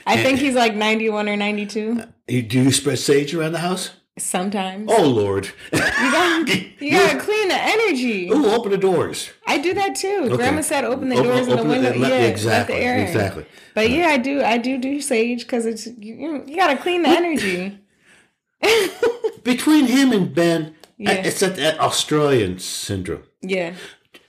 I 0.09 0.23
think 0.23 0.39
he's 0.39 0.55
like 0.55 0.75
91 0.75 1.29
or 1.29 1.37
92 1.37 1.99
uh, 2.01 2.07
You- 2.29 2.43
Do 2.43 2.63
you 2.63 2.73
spread 2.73 2.99
sage 2.99 3.35
around 3.35 3.53
the 3.53 3.59
house? 3.59 3.91
sometimes. 4.19 4.91
Oh 4.91 5.03
Lord! 5.05 5.51
You 5.73 5.79
gotta, 5.79 6.53
you 6.81 6.91
gotta 6.93 7.19
clean 7.19 7.49
the 7.49 7.59
energy. 7.61 8.31
Ooh, 8.31 8.47
open 8.47 8.71
the 8.71 8.79
doors. 8.79 9.29
I 9.47 9.59
do 9.59 9.75
that 9.75 9.95
too. 9.95 10.21
Okay. 10.25 10.37
Grandma 10.37 10.63
said 10.63 10.85
open 10.85 11.11
the 11.11 11.17
Open- 11.17 11.27
doors 11.31 11.47
and 11.49 11.59
the 11.59 11.61
open 11.61 11.71
it 11.73 11.83
window. 11.83 11.99
let- 11.99 12.11
yeah, 12.13 12.27
exactly, 12.27 12.75
let 12.77 12.81
the 12.81 12.87
air 12.87 12.97
in. 12.97 13.07
exactly. 13.07 13.45
But 13.75 13.85
uh, 13.85 13.89
yeah, 13.89 14.07
I 14.07 14.17
do. 14.17 14.43
I 14.43 14.57
do 14.57 14.79
do 14.79 15.03
sage 15.03 15.41
because 15.43 15.67
it's 15.67 15.87
you, 15.87 16.43
you 16.47 16.57
gotta 16.57 16.79
clean 16.79 17.03
the 17.03 17.11
energy. 17.11 17.79
Between 19.45 19.87
him 19.87 20.13
and 20.13 20.35
Ben, 20.35 20.75
Yeah. 20.99 21.13
it's 21.13 21.41
that, 21.41 21.57
that 21.57 21.79
Australian 21.81 22.59
syndrome. 22.59 23.25
Yeah, 23.43 23.75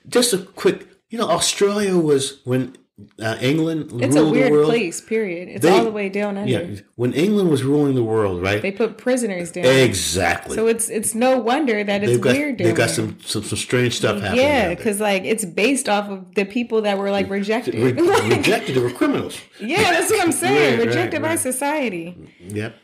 Just 0.08 0.34
a 0.34 0.40
quick, 0.40 0.88
you 1.10 1.18
know, 1.18 1.28
Australia 1.30 1.98
was 1.98 2.42
when 2.44 2.76
uh, 3.22 3.38
England 3.42 3.92
the. 3.92 4.06
It's 4.06 4.16
a 4.16 4.20
ruled 4.22 4.34
the 4.36 4.40
weird 4.40 4.52
world. 4.52 4.66
place. 4.70 5.00
Period. 5.02 5.50
It's 5.50 5.62
They- 5.62 5.70
all 5.70 5.84
the 5.84 5.92
way 5.92 6.10
down 6.10 6.36
under. 6.36 6.52
Yeah, 6.52 6.82
when 6.96 7.14
England 7.14 7.50
was 7.50 7.64
ruling 7.64 7.94
the 7.96 8.04
world, 8.04 8.42
right? 8.42 8.60
They 8.62 8.72
put 8.72 8.98
prisoners 8.98 9.52
down. 9.52 9.66
exactly. 9.66 10.56
So 10.56 10.66
it's 10.68 10.90
it's 10.90 11.14
no 11.14 11.38
wonder 11.38 11.84
that 11.84 12.04
it's 12.04 12.14
they've 12.14 12.22
got 12.22 12.36
weird. 12.36 12.58
they've 12.58 12.74
got 12.76 12.90
some, 12.90 13.18
some 13.22 13.44
some 13.44 13.58
strange 13.58 13.96
stuff 13.98 14.20
happening. 14.20 14.44
Yeah, 14.44 14.74
because 14.74 15.00
like 15.00 15.24
it's 15.26 15.46
based 15.46 15.88
off 15.88 16.10
of 16.10 16.34
the 16.36 16.44
people 16.46 16.82
that 16.82 16.98
were 16.98 17.12
like 17.12 17.30
rejected. 17.30 17.76
Re- 17.76 17.94
Like, 17.94 18.24
rejected. 18.38 18.76
They 18.76 18.82
were 18.82 18.90
criminals. 18.92 19.40
yeah, 19.62 19.84
that's 19.92 20.10
what 20.10 20.22
I'm 20.22 20.32
saying. 20.46 20.80
Right, 20.80 20.88
rejected 20.88 21.18
right, 21.18 21.22
by 21.22 21.30
right. 21.30 21.40
society. 21.40 22.18
Yep. 22.40 22.76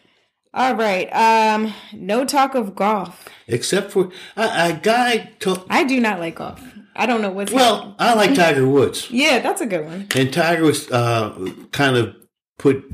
All 0.53 0.75
right. 0.75 1.09
Um, 1.13 1.73
no 1.93 2.25
talk 2.25 2.53
of 2.55 2.75
golf. 2.75 3.27
Except 3.47 3.91
for 3.91 4.11
a, 4.37 4.41
a 4.43 4.79
guy. 4.81 5.31
To, 5.39 5.63
I 5.69 5.83
do 5.83 5.99
not 5.99 6.19
like 6.19 6.35
golf. 6.35 6.61
I 6.95 7.07
don't 7.07 7.21
know 7.23 7.31
what's 7.31 7.51
well, 7.51 7.95
I 7.97 8.13
like 8.13 8.35
Tiger 8.35 8.67
Woods, 8.67 9.09
Yeah, 9.09 9.39
that's 9.39 9.61
a 9.61 9.65
good 9.65 9.83
one. 9.85 10.07
and 10.15 10.31
Tiger 10.31 10.63
was 10.63 10.91
uh, 10.91 11.51
kind 11.71 11.97
of 11.97 12.15
put 12.59 12.85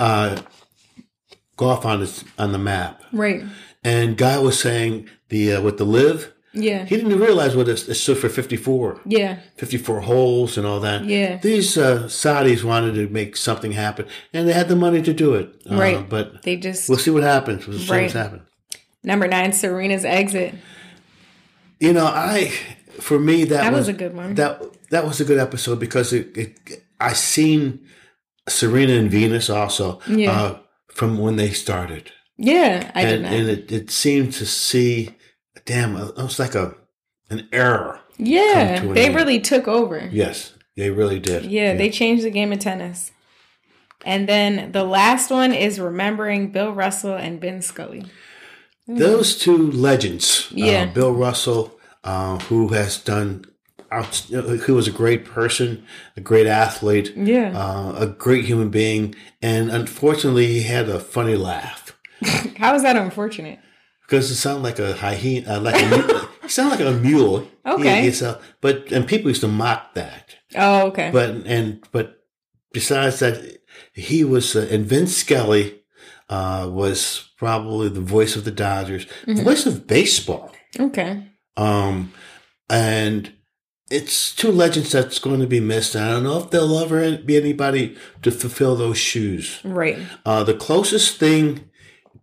uh, 0.00 0.40
golf 1.56 1.86
on 1.86 2.00
his 2.00 2.24
on 2.36 2.50
the 2.50 2.58
map. 2.58 3.00
Right. 3.12 3.44
And 3.84 4.16
guy 4.16 4.38
was 4.38 4.58
saying 4.58 5.08
the 5.28 5.52
uh, 5.54 5.62
with 5.62 5.78
the 5.78 5.84
LIV, 5.84 6.32
Yeah. 6.54 6.84
he 6.84 6.96
didn't 6.96 7.18
realize 7.18 7.56
what 7.56 7.68
it, 7.68 7.88
it 7.88 7.94
stood 7.94 8.18
for 8.18 8.28
54. 8.28 9.00
Yeah. 9.06 9.38
54 9.56 10.00
holes 10.02 10.56
and 10.56 10.66
all 10.66 10.80
that. 10.80 11.04
Yeah. 11.04 11.38
These 11.38 11.76
uh, 11.76 12.04
Saudis 12.04 12.62
wanted 12.64 12.94
to 12.94 13.08
make 13.08 13.36
something 13.36 13.72
happen, 13.72 14.06
and 14.32 14.48
they 14.48 14.52
had 14.52 14.68
the 14.68 14.76
money 14.76 15.02
to 15.02 15.12
do 15.12 15.34
it. 15.34 15.48
Uh, 15.70 15.76
Right. 15.76 16.08
But 16.08 16.42
They 16.42 16.56
just 16.56 16.88
we'll 16.88 16.98
see 16.98 17.10
what 17.10 17.22
happens. 17.24 17.66
We'll 17.66 17.78
see 17.78 17.90
Right. 17.90 18.12
happen. 18.12 18.42
number 19.02 19.26
nine, 19.28 19.52
Serena's 19.52 20.04
exit. 20.04 20.54
You 21.80 21.92
know, 21.92 22.06
I 22.06 22.52
for 23.00 23.18
me 23.18 23.44
that, 23.44 23.62
That 23.64 23.72
was 23.72 23.80
was 23.80 23.88
a 23.88 23.92
good 23.92 24.14
one. 24.14 24.34
That 24.36 24.62
that 24.90 25.04
was 25.04 25.20
a 25.20 25.24
good 25.24 25.38
episode 25.38 25.80
because 25.80 26.12
it, 26.12 26.36
it 26.36 26.82
I 27.00 27.12
seen 27.14 27.80
Serena 28.48 28.92
and 28.94 29.10
Venus 29.10 29.50
also 29.50 30.00
Yeah. 30.06 30.30
uh, 30.32 30.58
from 30.88 31.18
when 31.18 31.36
they 31.36 31.50
started, 31.50 32.12
Yeah, 32.36 32.90
I 32.94 33.04
did 33.04 33.12
and 33.14 33.22
not. 33.24 33.32
and 33.32 33.48
it, 33.48 33.72
it 33.72 33.90
seemed 33.90 34.32
to 34.34 34.46
see, 34.46 35.10
damn, 35.64 35.96
it 35.96 36.16
was 36.16 36.38
like 36.38 36.54
a 36.54 36.74
an 37.30 37.48
error. 37.52 38.00
yeah, 38.18 38.76
come 38.78 38.82
to 38.84 38.88
an 38.90 38.94
they 38.94 39.06
end. 39.06 39.14
really 39.14 39.40
took 39.40 39.66
over. 39.68 40.08
Yes, 40.12 40.52
they 40.76 40.90
really 40.90 41.18
did. 41.20 41.44
Yeah, 41.46 41.74
they 41.74 41.90
changed 41.90 42.24
the 42.24 42.30
game 42.30 42.52
of 42.52 42.58
tennis. 42.58 43.12
And 44.04 44.28
then 44.28 44.72
the 44.72 44.84
last 44.84 45.30
one 45.30 45.52
is 45.54 45.80
remembering 45.80 46.50
Bill 46.52 46.72
Russell 46.72 47.14
and 47.14 47.40
Vin 47.40 47.62
Scully. 47.62 48.04
Those 48.86 49.38
two 49.38 49.70
legends, 49.72 50.48
Yeah. 50.50 50.82
uh, 50.90 50.92
Bill 50.92 51.12
Russell, 51.12 51.78
uh, 52.02 52.38
who 52.40 52.68
has 52.68 52.98
done, 52.98 53.46
out, 53.90 54.14
who 54.16 54.74
was 54.74 54.86
a 54.86 54.90
great 54.90 55.24
person, 55.24 55.84
a 56.18 56.20
great 56.20 56.46
athlete, 56.46 57.14
Yeah. 57.16 57.58
uh, 57.58 57.94
a 57.98 58.06
great 58.08 58.44
human 58.44 58.68
being, 58.68 59.14
and 59.40 59.70
unfortunately, 59.70 60.48
he 60.48 60.62
had 60.64 60.88
a 60.90 61.00
funny 61.00 61.36
laugh 61.36 61.96
How 62.58 62.74
is 62.74 62.82
that 62.82 62.96
unfortunate? 62.96 63.58
Because 64.06 64.30
it 64.30 64.34
sounded 64.36 64.62
like 64.62 64.78
a 64.78 64.94
hyena, 64.94 65.54
uh, 65.56 65.60
like 65.60 65.74
a, 65.82 66.28
sounded 66.48 66.84
like 66.84 66.94
a 66.94 66.98
mule. 66.98 67.48
Okay. 67.66 68.00
He- 68.00 68.06
he 68.06 68.12
sound- 68.12 68.38
but 68.60 68.92
and 68.92 69.06
people 69.06 69.30
used 69.30 69.40
to 69.42 69.48
mock 69.48 69.94
that. 69.94 70.34
Oh, 70.56 70.88
okay. 70.88 71.10
But 71.12 71.30
and 71.46 71.82
but 71.92 72.18
besides 72.72 73.18
that, 73.20 73.58
he 73.92 74.24
was 74.24 74.54
uh, 74.54 74.68
and 74.70 74.84
Vince 74.86 75.16
Scully 75.16 75.80
uh, 76.28 76.68
was 76.70 77.30
probably 77.38 77.88
the 77.88 78.00
voice 78.00 78.36
of 78.36 78.44
the 78.44 78.50
Dodgers, 78.50 79.06
Mm-hmm. 79.26 79.42
voice 79.44 79.66
of 79.66 79.86
baseball. 79.86 80.52
okay. 80.78 81.26
Um, 81.56 82.12
and 82.68 83.32
it's 83.90 84.34
two 84.34 84.50
legends 84.50 84.90
that's 84.92 85.18
going 85.18 85.40
to 85.40 85.46
be 85.46 85.60
missed. 85.60 85.94
I 85.94 86.10
don't 86.10 86.24
know 86.24 86.38
if 86.42 86.50
there'll 86.50 86.78
ever 86.78 87.16
be 87.18 87.36
anybody 87.36 87.96
to 88.22 88.30
fulfill 88.30 88.74
those 88.76 88.98
shoes. 88.98 89.60
Right. 89.64 89.98
Uh, 90.24 90.42
the 90.44 90.54
closest 90.54 91.18
thing 91.18 91.70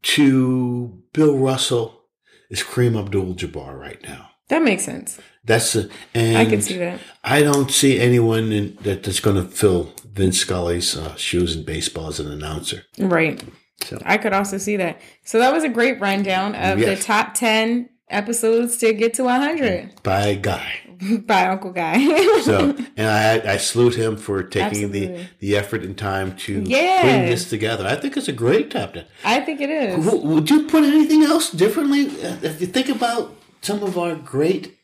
to 0.04 1.02
Bill 1.14 1.38
Russell 1.38 2.02
is 2.50 2.62
Kareem 2.64 3.00
Abdul-Jabbar 3.00 3.78
right 3.80 4.02
now. 4.04 4.30
That 4.50 4.64
makes 4.64 4.84
sense. 4.84 5.20
That's 5.46 5.76
a, 5.76 5.90
and 6.14 6.38
I 6.38 6.46
can 6.46 6.62
see 6.62 6.78
that. 6.78 7.00
I 7.24 7.42
don't 7.42 7.72
see 7.72 8.00
anyone 8.00 8.52
in, 8.52 8.76
that, 8.82 9.04
that's 9.04 9.20
going 9.22 9.38
to 9.38 9.44
fill 9.50 9.94
Vince 10.06 10.40
Scully's 10.40 10.98
uh, 10.98 11.16
shoes 11.16 11.56
in 11.56 11.64
baseball 11.64 12.08
as 12.08 12.20
an 12.20 12.30
announcer. 12.32 12.84
Right. 13.00 13.42
So- 13.84 14.02
I 14.06 14.18
could 14.18 14.34
also 14.34 14.58
see 14.58 14.76
that. 14.78 15.00
So 15.24 15.40
that 15.40 15.54
was 15.54 15.64
a 15.64 15.70
great 15.70 16.00
rundown 16.00 16.54
of 16.56 16.80
Yes. 16.80 17.00
the 17.00 17.04
top 17.06 17.34
10 17.34 17.90
episodes 18.10 18.78
to 18.78 18.94
get 18.94 19.14
to 19.16 19.24
100 19.24 20.04
By 20.04 20.36
Guy. 20.36 20.82
by 21.26 21.48
Uncle 21.48 21.72
Guy. 21.72 21.98
So, 22.42 22.76
and 22.98 23.08
I, 23.08 23.54
I 23.54 23.58
salute 23.58 23.94
him 23.96 24.18
for 24.18 24.42
taking 24.42 24.92
the, 24.92 25.04
Absolutely. 25.10 25.30
the 25.40 25.58
effort 25.58 25.84
and 25.84 25.96
time 25.98 26.36
to 26.38 26.64
Yeah. 26.66 27.02
putting 27.04 27.26
this 27.28 27.48
together. 27.50 27.86
I 27.86 27.96
think 27.96 28.18
it's 28.18 28.28
a 28.28 28.34
great 28.34 28.72
top 28.72 28.94
ten. 28.94 29.06
I 29.24 29.42
think 29.42 29.62
it 29.62 29.70
is. 29.70 30.04
W- 30.06 30.26
Would 30.28 30.50
you 30.50 30.64
put 30.68 30.84
anything 30.84 31.22
else 31.24 31.52
differently 31.52 32.08
uh, 32.08 32.38
if 32.42 32.60
you 32.60 32.66
think 32.68 32.90
about 32.90 33.36
some 33.62 33.84
of 33.84 33.96
our 33.98 34.16
great 34.16 34.76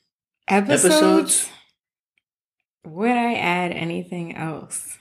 Episodes? 0.48 0.86
episodes? 0.86 1.50
Would 2.86 3.12
I 3.12 3.34
add 3.36 3.72
anything 3.72 4.36
else? 4.36 4.97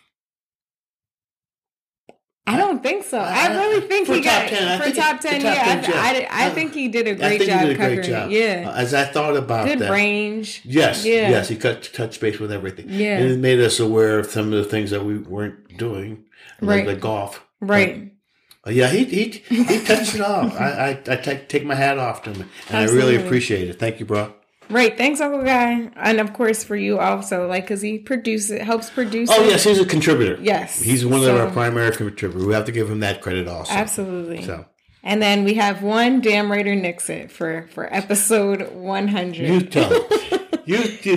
I 2.48 2.56
don't 2.56 2.80
think 2.82 3.04
so. 3.04 3.18
I 3.18 3.46
Uh, 3.48 3.58
really 3.58 3.80
think 3.88 4.06
he 4.06 4.20
got 4.20 4.48
10, 4.48 4.78
for 4.78 4.84
think 4.84 4.96
top 4.96 5.20
ten. 5.20 5.40
the 5.40 5.46
top 5.48 5.56
yeah, 5.56 5.80
10, 5.80 5.94
I. 5.94 6.28
I, 6.30 6.46
I 6.46 6.50
think 6.50 6.74
he 6.74 6.86
did 6.88 7.08
a 7.08 7.10
I 7.12 7.14
great 7.36 7.40
job 7.48 7.60
did 7.62 7.70
a 7.70 7.74
covering 7.76 7.96
great 7.96 8.08
job. 8.08 8.30
Yeah, 8.30 8.70
Uh, 8.70 8.74
as 8.76 8.94
I 8.94 9.04
thought 9.04 9.36
about 9.36 9.66
good 9.66 9.80
that. 9.80 9.90
range. 9.90 10.62
Yes, 10.64 11.04
Yeah. 11.04 11.28
yes, 11.30 11.48
he 11.48 11.56
cut 11.56 11.90
touch 11.92 12.20
base 12.20 12.38
with 12.38 12.52
everything. 12.52 12.86
Yeah. 12.88 13.18
and 13.18 13.30
it 13.32 13.38
made 13.40 13.58
us 13.60 13.80
aware 13.80 14.18
of 14.20 14.26
some 14.26 14.52
of 14.52 14.58
the 14.58 14.64
things 14.64 14.90
that 14.92 15.04
we 15.04 15.18
weren't 15.18 15.76
doing, 15.76 16.24
like, 16.60 16.68
Right. 16.70 16.86
like 16.86 17.00
golf. 17.00 17.44
Right. 17.60 18.12
Uh, 18.64 18.70
yeah, 18.70 18.88
he 18.88 19.04
he 19.04 19.24
he 19.48 19.84
touched 19.84 20.14
it 20.14 20.20
all. 20.20 20.50
I 20.52 20.68
I, 21.06 21.12
I 21.14 21.16
take 21.16 21.48
take 21.48 21.64
my 21.64 21.74
hat 21.74 21.98
off 21.98 22.22
to 22.24 22.30
him, 22.32 22.48
and 22.68 22.76
I 22.78 22.84
really 22.84 23.16
appreciate 23.16 23.68
it. 23.68 23.78
Thank 23.78 23.98
you, 24.00 24.06
bro. 24.06 24.34
Right. 24.68 24.96
Thanks, 24.96 25.20
Uncle 25.20 25.42
Guy, 25.44 25.90
and 25.96 26.20
of 26.20 26.32
course 26.32 26.64
for 26.64 26.74
you 26.76 26.98
also, 26.98 27.46
like 27.48 27.64
because 27.64 27.80
he 27.82 27.98
produces, 27.98 28.60
helps 28.62 28.90
produce. 28.90 29.30
Oh 29.32 29.42
it. 29.44 29.50
yes, 29.50 29.64
he's 29.64 29.78
a 29.78 29.86
contributor. 29.86 30.38
Yes. 30.42 30.80
he's 30.80 31.04
one 31.06 31.20
So- 31.22 31.34
of 31.36 31.40
our 31.40 31.50
primary 31.50 31.90
contributors. 31.94 32.44
We 32.44 32.52
have 32.54 32.64
to 32.66 32.72
give 32.72 32.90
him 32.90 33.00
that 33.00 33.20
credit 33.20 33.46
also. 33.48 33.72
Absolutely. 33.72 34.42
So 34.44 34.64
And 35.04 35.22
then 35.22 35.44
we 35.44 35.54
have 35.54 35.82
one 35.82 36.20
damn 36.20 36.50
Raider 36.50 36.74
Nixon 36.74 37.28
for 37.28 37.68
for 37.72 37.92
episode 37.94 38.72
one 38.72 39.06
hundred. 39.08 39.48
you 39.48 39.60
tell 39.60 39.90
you 40.64 40.78
you 41.02 41.16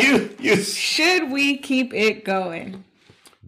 you 0.00 0.36
you 0.38 0.56
Should 0.56 1.30
we 1.32 1.56
keep 1.58 1.92
it 1.92 2.24
going? 2.24 2.84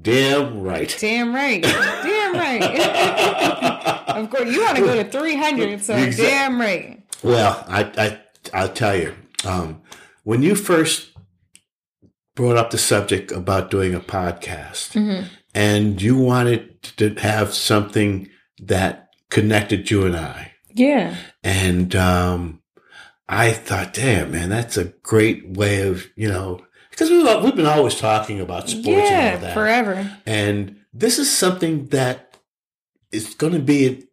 damn 0.02 0.60
right. 0.62 0.94
Damn 1.00 1.34
right. 1.34 1.62
Damn 1.62 2.34
right. 2.34 4.06
of 4.08 4.30
course, 4.30 4.48
you 4.52 4.62
want 4.62 4.76
to 4.76 4.82
go 4.84 4.94
to 5.02 5.04
300, 5.10 5.82
so 5.82 5.94
damn 6.12 6.60
right. 6.60 7.02
Well, 7.24 7.64
I, 7.68 7.82
I, 7.96 8.20
I'll 8.54 8.68
tell 8.68 8.94
you, 8.96 9.14
um, 9.44 9.82
when 10.24 10.42
you 10.42 10.54
first 10.54 11.10
brought 12.34 12.56
up 12.56 12.70
the 12.70 12.78
subject 12.78 13.32
about 13.32 13.70
doing 13.70 13.94
a 13.94 14.00
podcast 14.00 14.92
Mm-hmm. 14.92 15.26
and 15.54 16.00
you 16.02 16.16
wanted 16.16 16.82
to 16.98 17.14
have 17.14 17.54
something 17.54 18.28
that 18.60 19.08
connected 19.30 19.90
you 19.90 20.04
and 20.06 20.16
I, 20.16 20.52
Yeah. 20.74 21.16
and, 21.42 21.94
um, 21.96 22.62
I 23.28 23.52
thought, 23.52 23.92
damn, 23.92 24.30
man, 24.30 24.50
that's 24.50 24.76
a 24.76 24.84
great 25.02 25.48
way 25.48 25.88
of, 25.88 26.06
you 26.14 26.28
know, 26.28 26.64
because 26.90 27.10
we've, 27.10 27.26
we've 27.42 27.56
been 27.56 27.66
always 27.66 27.96
talking 27.98 28.40
about 28.40 28.68
sports 28.68 28.86
and 28.86 28.96
all 28.96 29.02
Yeah, 29.02 29.36
that. 29.38 29.54
forever. 29.54 30.16
And 30.26 30.76
this 30.94 31.18
is 31.18 31.34
something 31.34 31.86
that 31.86 32.36
is 33.10 33.34
going 33.34 33.52
to 33.54 33.58
be 33.58 34.04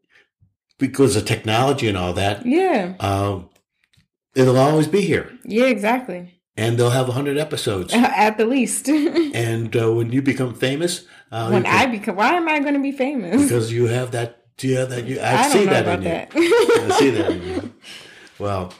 because 0.79 1.15
of 1.15 1.25
technology 1.25 1.88
and 1.88 1.97
all 1.97 2.13
that. 2.13 2.43
Yeah. 2.45 2.95
Um, 2.99 3.49
it'll 4.36 4.58
always 4.58 4.88
be 4.88 5.02
here, 5.02 5.32
Yeah, 5.46 5.65
exactly. 5.65 6.39
and 6.58 6.78
they'll 6.78 6.89
have 6.91 7.08
hundred 7.08 7.38
episodes. 7.38 7.93
At 8.28 8.38
the 8.38 8.46
least. 8.46 8.88
and 8.89 9.76
uh, 9.76 9.91
when 9.93 10.12
you 10.12 10.22
become 10.22 10.54
famous, 10.56 11.06
uh, 11.32 11.50
you 11.54 11.63
I 11.65 11.86
become, 11.88 12.15
why 12.15 12.34
am 12.34 12.48
I 12.48 12.60
going 12.60 12.74
to 12.76 12.80
be 12.82 12.91
famous? 12.91 13.41
because 13.43 13.72
you 13.72 13.88
have 13.88 14.12
that, 14.12 14.43
yeah, 14.62 14.86
that 14.86 15.06
you, 15.06 15.19
I, 15.19 15.36
I 15.43 15.50
see 15.50 15.65
that 15.65 15.88
in 15.88 16.02
you. 16.04 16.10
that. 16.10 16.30
I 16.36 17.00
see 17.00 17.10
that 17.12 17.32
in 17.32 17.41
you. 17.43 17.74
Well, 18.39 18.74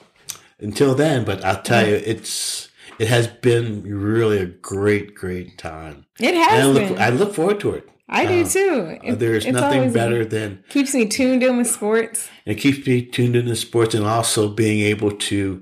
until 0.60 0.96
then, 0.96 1.24
but 1.26 1.44
I'll 1.46 1.62
tell 1.62 1.88
you, 1.88 1.96
it's 1.96 2.70
it 3.00 3.08
has 3.08 3.28
been 3.28 3.84
really 3.84 4.39
a 4.39 4.46
great, 4.48 5.13
great 5.16 5.58
time. 5.58 6.06
it 6.20 6.34
And 6.34 6.38
I 6.38 6.50
has 6.58 6.68
look, 6.74 6.88
been. 6.89 7.00
I 7.02 7.10
look 7.10 7.34
forward 7.36 7.60
to 7.62 7.72
it. 7.72 7.88
I 8.10 8.26
do 8.26 8.42
uh, 8.42 8.48
too. 8.50 8.98
It- 9.04 9.20
There's 9.20 9.48
nothing 9.48 9.92
better 9.94 10.26
than 10.26 10.63
Keeps 10.70 10.94
me 10.94 11.06
tuned 11.08 11.42
in 11.44 11.58
with 11.58 11.68
sports. 11.68 12.30
it 12.46 12.56
keeps 12.56 12.86
me 12.88 13.02
tuned 13.06 13.36
in 13.36 13.44
into 13.44 13.56
sports 13.56 13.96
and 13.96 14.06
also 14.06 14.50
being 14.50 14.82
able 14.82 15.12
to 15.12 15.62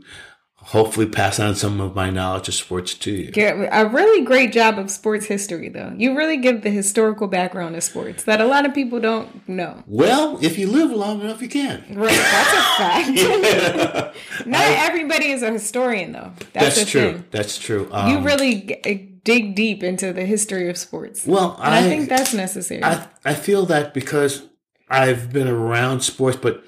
hopefully 0.64 1.08
pass 1.08 1.40
on 1.40 1.56
some 1.56 1.82
of 1.82 1.96
my 1.96 2.10
knowledge 2.12 2.48
of 2.48 2.54
sports 2.54 2.94
to 2.94 3.12
you. 3.12 3.32
Get 3.32 3.56
a 3.72 3.88
really 3.88 4.24
great 4.24 4.52
job 4.54 4.78
of 4.78 4.92
sports 4.92 5.26
history, 5.26 5.70
though. 5.70 5.92
You 5.98 6.16
really 6.16 6.38
give 6.38 6.62
the 6.62 6.70
historical 6.70 7.28
background 7.28 7.76
of 7.76 7.84
sports 7.84 8.24
that 8.26 8.40
a 8.42 8.46
lot 8.46 8.66
of 8.68 8.74
people 8.74 9.00
don't 9.00 9.48
know. 9.50 9.84
Well, 9.88 10.38
if 10.42 10.60
you 10.60 10.68
live 10.68 10.92
long 10.92 11.22
enough, 11.22 11.42
you 11.42 11.50
can. 11.50 11.84
Right, 11.96 12.16
that's 12.16 12.54
a 12.54 12.62
fact. 12.78 14.16
Not 14.46 14.62
everybody 14.62 15.32
is 15.32 15.42
a 15.42 15.52
historian, 15.52 16.12
though. 16.12 16.32
That's, 16.54 16.76
That's 16.78 16.92
true. 16.92 17.14
thing. 17.14 17.26
That's 17.32 17.58
true. 17.58 17.90
Um, 17.92 18.12
You 18.12 18.20
really 18.24 19.11
dig 19.24 19.56
deep 19.56 19.84
into 19.84 20.14
the 20.14 20.26
history 20.26 20.70
of 20.70 20.78
sports. 20.78 21.26
Well, 21.26 21.56
and 21.62 21.74
I, 21.74 21.80
I, 21.80 21.84
think 21.84 22.10
that's 22.10 22.34
necessary. 22.34 22.84
I 22.84 23.08
I 23.24 23.34
feel 23.34 23.66
that 23.68 23.94
because 23.94 24.44
I've 24.90 25.32
been 25.32 25.48
around 25.48 26.02
sports, 26.02 26.38
but 26.38 26.64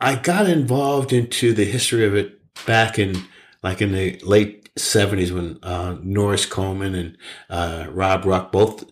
I 0.00 0.16
got 0.16 0.48
involved 0.48 1.12
into 1.12 1.52
the 1.52 1.64
history 1.64 2.04
of 2.04 2.14
it 2.14 2.40
back 2.66 2.98
in 2.98 3.16
like 3.62 3.80
in 3.80 3.92
the 3.92 4.18
late 4.24 4.70
seventies 4.76 5.32
when 5.32 5.58
uh, 5.62 5.96
Norris 6.02 6.46
Coleman 6.46 6.94
and 6.94 7.18
uh, 7.48 7.86
Rob 7.90 8.24
Ruck 8.24 8.52
both. 8.52 8.84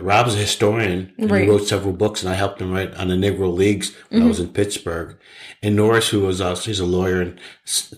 Rob 0.00 0.26
is 0.28 0.34
a 0.34 0.38
historian 0.38 1.12
and 1.18 1.30
Right. 1.30 1.42
he 1.44 1.48
wrote 1.48 1.66
several 1.66 1.92
books, 1.92 2.22
and 2.22 2.30
I 2.32 2.34
helped 2.34 2.60
him 2.60 2.70
write 2.72 2.94
on 2.94 3.08
the 3.08 3.14
Negro 3.16 3.52
Leagues 3.54 3.94
when 4.10 4.22
I 4.22 4.26
was 4.26 4.40
in 4.40 4.48
Pittsburgh. 4.48 5.16
And 5.62 5.76
Norris, 5.76 6.08
who 6.08 6.20
was 6.20 6.40
also 6.40 6.64
he's 6.70 6.80
a 6.80 6.84
lawyer, 6.86 7.20
and 7.20 7.38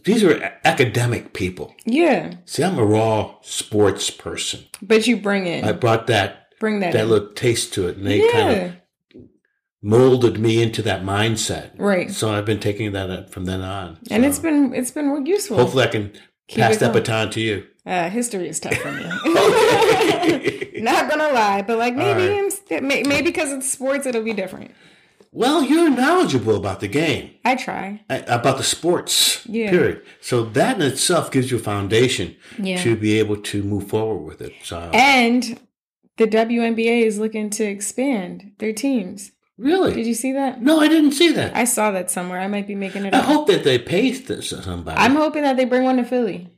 these 0.05 0.23
are 0.25 0.53
academic 0.65 1.33
people. 1.33 1.75
yeah, 1.87 2.35
See, 2.45 2.63
I'm 2.63 2.79
a 2.79 2.85
raw 2.85 3.37
sports 3.43 4.11
person. 4.11 4.61
but 4.83 5.07
you 5.07 5.17
bring 5.17 5.47
in 5.47 5.65
I 5.65 5.73
brought 5.73 6.07
that 6.09 6.49
bring 6.61 6.81
that, 6.81 6.93
that 6.93 7.05
in. 7.05 7.09
little 7.11 7.29
taste 7.33 7.73
to 7.75 7.89
it, 7.89 7.97
and 7.97 8.07
they 8.07 8.25
yeah, 8.25 8.33
kind 8.33 8.61
of 9.17 9.23
molded 9.83 10.39
me 10.39 10.63
into 10.63 10.83
that 10.83 11.03
mindset. 11.03 11.71
right. 11.79 12.11
So 12.11 12.31
I've 12.33 12.47
been 12.47 12.61
taking 12.61 12.93
that 12.93 13.11
uh, 13.11 13.25
from 13.27 13.45
then 13.45 13.61
on. 13.61 13.99
And 14.11 14.25
it's 14.25 14.39
been 14.39 14.75
it's 14.75 14.91
been 14.91 15.25
useful. 15.27 15.57
hopefully 15.59 15.85
I 15.85 15.89
can 15.89 16.13
Keep 16.49 16.59
pass 16.59 16.77
that 16.79 16.93
baton 16.93 17.31
to 17.31 17.41
you. 17.41 17.65
Uh, 17.87 18.09
history 18.09 18.49
is 18.49 18.61
tough 18.61 18.75
for 18.77 18.91
me. 18.93 19.03
Not 20.83 21.09
gonna 21.11 21.29
lie, 21.33 21.63
but 21.67 21.79
like 21.79 21.95
maybe 21.95 22.21
right. 22.29 22.39
I'm 22.39 22.51
st- 22.51 22.83
may- 22.83 23.03
maybe 23.03 23.27
because 23.27 23.53
it's 23.53 23.71
sports, 23.71 24.07
it'll 24.07 24.23
be 24.23 24.33
different. 24.33 24.71
well, 25.33 25.63
you're 25.63 25.91
knowledgeable 25.91 26.57
about 26.57 26.81
the 26.81 26.89
game, 26.89 27.31
I 27.45 27.57
try. 27.57 28.01
about 28.09 28.57
the 28.57 28.63
sports. 28.65 29.45
Yeah. 29.47 29.71
Period. 29.71 30.03
So 30.21 30.45
that 30.45 30.77
in 30.77 30.83
itself 30.83 31.31
gives 31.31 31.51
you 31.51 31.59
a 31.59 31.61
foundation 31.61 32.37
Yeah. 32.59 32.83
to 32.83 32.97
be 32.97 33.19
able 33.19 33.37
to 33.39 33.63
move 33.63 33.89
forward 33.89 34.25
with 34.27 34.41
it. 34.41 34.53
So 34.63 34.79
And 34.95 35.59
the 36.17 36.27
WNBA 36.27 37.03
is 37.05 37.19
looking 37.19 37.51
to 37.51 37.65
expand 37.65 38.53
their 38.59 38.73
teams. 38.73 39.33
really, 39.59 39.93
Did 39.93 40.07
you 40.07 40.15
see 40.15 40.33
that? 40.33 40.63
no, 40.63 40.81
I 40.81 40.89
didn't 40.89 41.13
see 41.13 41.33
that. 41.33 41.55
I 41.55 41.65
saw 41.65 41.91
that 41.91 42.11
somewhere. 42.11 42.41
I 42.41 42.47
might 42.49 42.67
be 42.67 42.75
making 42.75 43.05
it 43.05 43.13
up. 43.13 43.23
I 43.23 43.27
up. 43.27 43.33
hope 43.33 43.47
that 43.49 43.65
they 43.65 43.79
pay 43.79 44.13
somebody. 44.15 44.97
I'm 44.99 45.17
hoping 45.17 45.43
that 45.43 45.57
they 45.59 45.65
bring 45.67 45.83
one 45.85 45.97
to 45.99 46.05
Philly. 46.05 46.49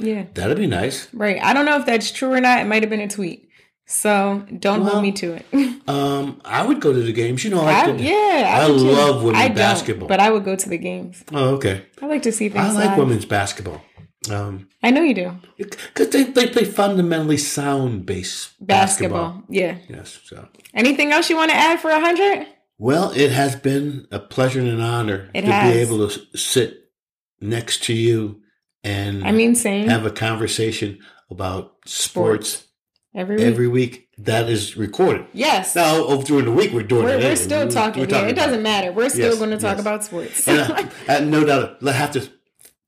Yeah, 0.00 0.24
That'd 0.34 0.56
be 0.58 0.66
nice. 0.66 1.08
right. 1.14 1.40
I 1.42 1.52
don't 1.52 1.64
know 1.66 1.76
if 1.78 1.86
that's 1.86 2.10
true 2.10 2.32
or 2.32 2.40
not. 2.40 2.60
It 2.60 2.66
might 2.66 2.82
have 2.82 2.90
been 2.90 3.00
a 3.00 3.08
tweet. 3.08 3.48
So 3.86 4.44
don't 4.58 4.80
Well, 4.82 4.90
hold 4.92 5.02
me 5.02 5.12
to 5.12 5.34
it. 5.34 5.46
Um, 5.90 6.40
I 6.44 6.64
would 6.64 6.80
go 6.80 6.92
to 6.92 7.00
the 7.02 7.12
games. 7.12 7.42
You 7.42 7.50
know, 7.50 7.62
I, 7.62 7.80
I, 7.80 7.90
yeah, 7.96 8.60
I 8.62 8.66
too. 8.68 8.74
love 8.74 9.24
women's 9.24 9.42
I 9.44 9.48
basketball. 9.48 10.06
but 10.06 10.20
I 10.20 10.30
would 10.30 10.44
go 10.44 10.54
to 10.54 10.68
the 10.68 10.78
games. 10.78 11.24
Oh, 11.32 11.56
okay. 11.56 11.84
I 12.00 12.06
like 12.06 12.22
to 12.22 12.30
see 12.32 12.48
things. 12.48 12.64
I 12.64 12.70
like 12.72 12.88
live. 12.90 12.98
women's 12.98 13.24
basketball. 13.24 13.82
Um, 14.30 14.68
I 14.84 14.92
know 14.92 15.02
you 15.02 15.14
do. 15.14 15.32
because 15.56 16.10
they, 16.10 16.24
they 16.24 16.46
play 16.46 16.64
fundamentally 16.64 17.38
sound 17.38 18.06
based 18.06 18.52
Basketball. 18.64 19.30
basketball. 19.30 19.44
Yeah. 19.48 19.78
Yes. 19.88 20.20
So, 20.24 20.46
Anything 20.74 21.10
else 21.10 21.28
you 21.28 21.34
want 21.36 21.50
to 21.50 21.56
add 21.56 21.80
for 21.80 21.90
a 21.90 21.98
hundred? 21.98 22.46
well, 22.78 23.10
it 23.16 23.32
has 23.32 23.56
been 23.56 24.06
a 24.12 24.20
pleasure 24.20 24.60
and 24.60 24.68
an 24.68 24.80
honor 24.80 25.28
It 25.34 25.40
to 25.40 25.50
has. 25.50 25.72
be 25.74 25.80
able 25.80 26.08
to 26.08 26.38
sit 26.38 26.90
next 27.40 27.82
to 27.84 27.92
you 27.94 28.42
and 28.84 29.24
I 29.26 29.32
mean, 29.32 29.54
same 29.54 29.88
have 29.88 30.04
a 30.06 30.10
conversation 30.10 30.98
about 31.30 31.76
sports, 31.86 32.66
every 33.14 33.36
week. 33.36 33.44
every 33.46 33.68
week. 33.68 34.06
That 34.18 34.50
is 34.50 34.76
recorded. 34.76 35.24
yes. 35.32 35.74
Now, 35.74 36.04
over 36.04 36.22
during 36.22 36.44
the 36.44 36.52
week, 36.52 36.72
we're 36.72 36.82
doing 36.82 37.04
we're, 37.04 37.16
it. 37.18 37.22
we're 37.24 37.36
still 37.36 37.60
We're- 37.60 37.70
talking. 37.70 38.02
we're 38.02 38.10
yeah, 38.10 38.26
it 38.26 38.34
doesn't 38.36 38.62
matter. 38.62 38.92
We're 38.92 39.08
still 39.08 39.30
Yes, 39.30 39.38
going 39.38 39.50
to 39.50 39.56
talk 39.58 39.76
yes. 39.78 39.80
about 39.80 40.04
sports. 40.04 40.46
And 40.46 40.60
I, 40.60 40.90
I, 41.16 41.20
no 41.20 41.44
doubt, 41.44 41.78
I 41.86 41.92
have 41.92 42.10
to 42.12 42.28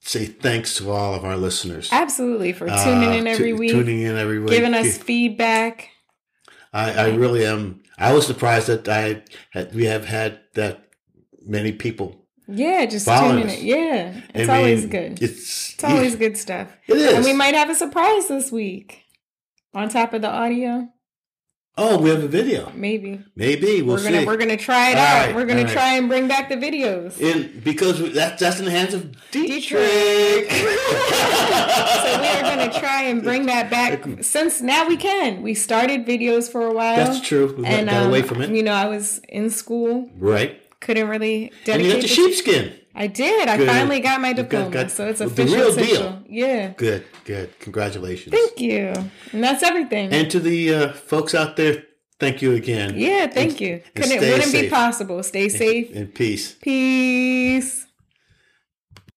say 0.01 0.27
thanks 0.27 0.77
to 0.77 0.91
all 0.91 1.15
of 1.15 1.25
our 1.25 1.37
listeners. 1.39 1.89
Absolutely 1.91 2.53
for 2.53 2.69
Uh, 2.69 2.85
tuning 2.85 3.15
in 3.15 3.27
every 3.27 3.53
tu- 3.53 3.57
week, 3.57 3.71
Tuning 3.71 4.03
in 4.03 4.17
every 4.17 4.41
week. 4.41 4.51
giving 4.51 4.75
us 4.75 4.99
feedback. 4.99 5.89
I, 6.73 6.93
I 6.93 7.09
really 7.15 7.47
am. 7.47 7.83
I 7.99 8.13
was 8.13 8.27
surprised 8.27 8.67
that 8.67 8.87
I 8.89 9.23
had, 9.53 9.75
we 9.75 9.85
have 9.87 10.05
had 10.05 10.41
that 10.55 10.89
many 11.47 11.73
people. 11.73 12.22
Yeah, 12.49 12.85
just 12.87 13.07
tuning 13.07 13.49
in. 13.49 13.65
Yeah, 13.65 14.21
it's 14.35 14.49
I 14.49 14.57
always 14.59 14.87
good. 14.87 15.23
It's, 15.23 15.75
It's 15.75 15.85
always 15.85 16.17
good 16.17 16.37
stuff. 16.37 16.69
It 16.89 16.97
is. 16.97 17.15
And 17.15 17.25
we 17.25 17.33
might 17.33 17.55
have 17.55 17.71
a 17.71 17.75
surprise 17.75 18.29
this 18.29 18.51
week. 18.53 19.05
On 19.75 19.89
top 19.89 20.13
of 20.13 20.21
the 20.21 20.29
audio, 20.29 20.89
oh, 21.79 21.99
we 21.99 22.11
have 22.11 22.23
a 22.23 22.29
video. 22.29 22.71
maybe. 22.75 23.21
Maybe 23.35 23.81
we'll 23.81 23.97
we're 23.97 24.03
gonna 24.03 24.21
see. 24.21 24.27
we're 24.27 24.37
gonna 24.37 24.57
try 24.59 24.91
it 24.91 24.99
All 24.99 25.05
out. 25.05 25.27
right, 25.29 25.35
we're 25.35 25.47
gonna 25.47 25.63
right. 25.65 25.73
try 25.73 25.95
and 25.97 26.09
bring 26.09 26.29
back 26.29 26.51
the 26.51 26.57
videos. 26.57 27.19
in 27.19 27.61
because 27.61 28.03
we- 28.03 28.11
that's 28.11 28.39
that's 28.41 28.59
in 28.59 28.67
the 28.67 28.71
hands 28.71 28.93
of 28.93 29.13
Dietrich. 29.31 29.81
Dietrich. 30.51 30.51
so 30.51 32.21
we 32.21 32.29
are 32.29 32.43
gonna 32.43 32.73
try 32.79 33.05
and 33.05 33.23
bring 33.23 33.47
that 33.47 33.71
back 33.71 34.05
since 34.23 34.61
now 34.61 34.87
we 34.87 34.97
can. 34.99 35.41
We 35.43 35.55
started 35.55 36.05
videos 36.05 36.51
for 36.53 36.67
a 36.67 36.73
while. 36.75 36.97
That's 36.97 37.21
true. 37.21 37.55
We 37.57 37.65
And 37.65 37.89
got 37.89 38.03
um, 38.03 38.09
away 38.09 38.23
from 38.23 38.43
it. 38.43 38.51
You 38.51 38.63
know, 38.63 38.73
I 38.75 38.89
was 38.89 39.21
in 39.29 39.49
school, 39.51 40.11
right. 40.19 40.61
Couldn't 40.83 41.09
really 41.09 41.45
And 41.45 41.65
dedicate. 41.65 41.87
you 41.87 41.93
got 41.93 42.03
the 42.03 42.09
the- 42.09 42.15
sheepskin. 42.15 42.73
I 42.95 43.07
did. 43.07 43.49
I 43.49 43.57
Good. 43.57 43.69
finally 43.69 44.01
got 44.01 44.21
my 44.21 44.29
You 44.29 44.35
got- 44.35 44.43
diploma, 44.51 44.71
got 44.71 44.91
so 44.91 45.09
it's 45.09 45.21
the 45.21 45.25
official. 45.27 45.57
real 45.57 45.69
official. 45.69 46.03
deal. 46.11 46.23
Yeah. 46.29 46.73
Good. 46.77 47.05
Good. 47.25 47.59
Congratulations. 47.61 48.35
Thank 48.37 48.61
you. 48.61 48.93
And 49.33 49.43
that's 49.43 49.63
everything. 49.63 50.13
And 50.13 50.31
to 50.31 50.39
the 50.39 50.75
uh, 50.75 50.93
folks 50.93 51.35
out 51.35 51.57
there, 51.57 51.85
thank 52.21 52.43
you 52.43 52.53
again. 52.53 52.93
yeah, 52.97 53.29
thank 53.29 53.63
you. 53.63 53.81
and 53.95 53.95
Couldn't, 53.95 54.23
it 54.23 54.31
wouldn't 54.33 54.53
be 54.53 54.69
possible. 54.69 55.23
Stay 55.23 55.49
safe. 55.49 55.91
In 55.93 56.09
peace. 56.09 56.57
Peace. 56.61 57.82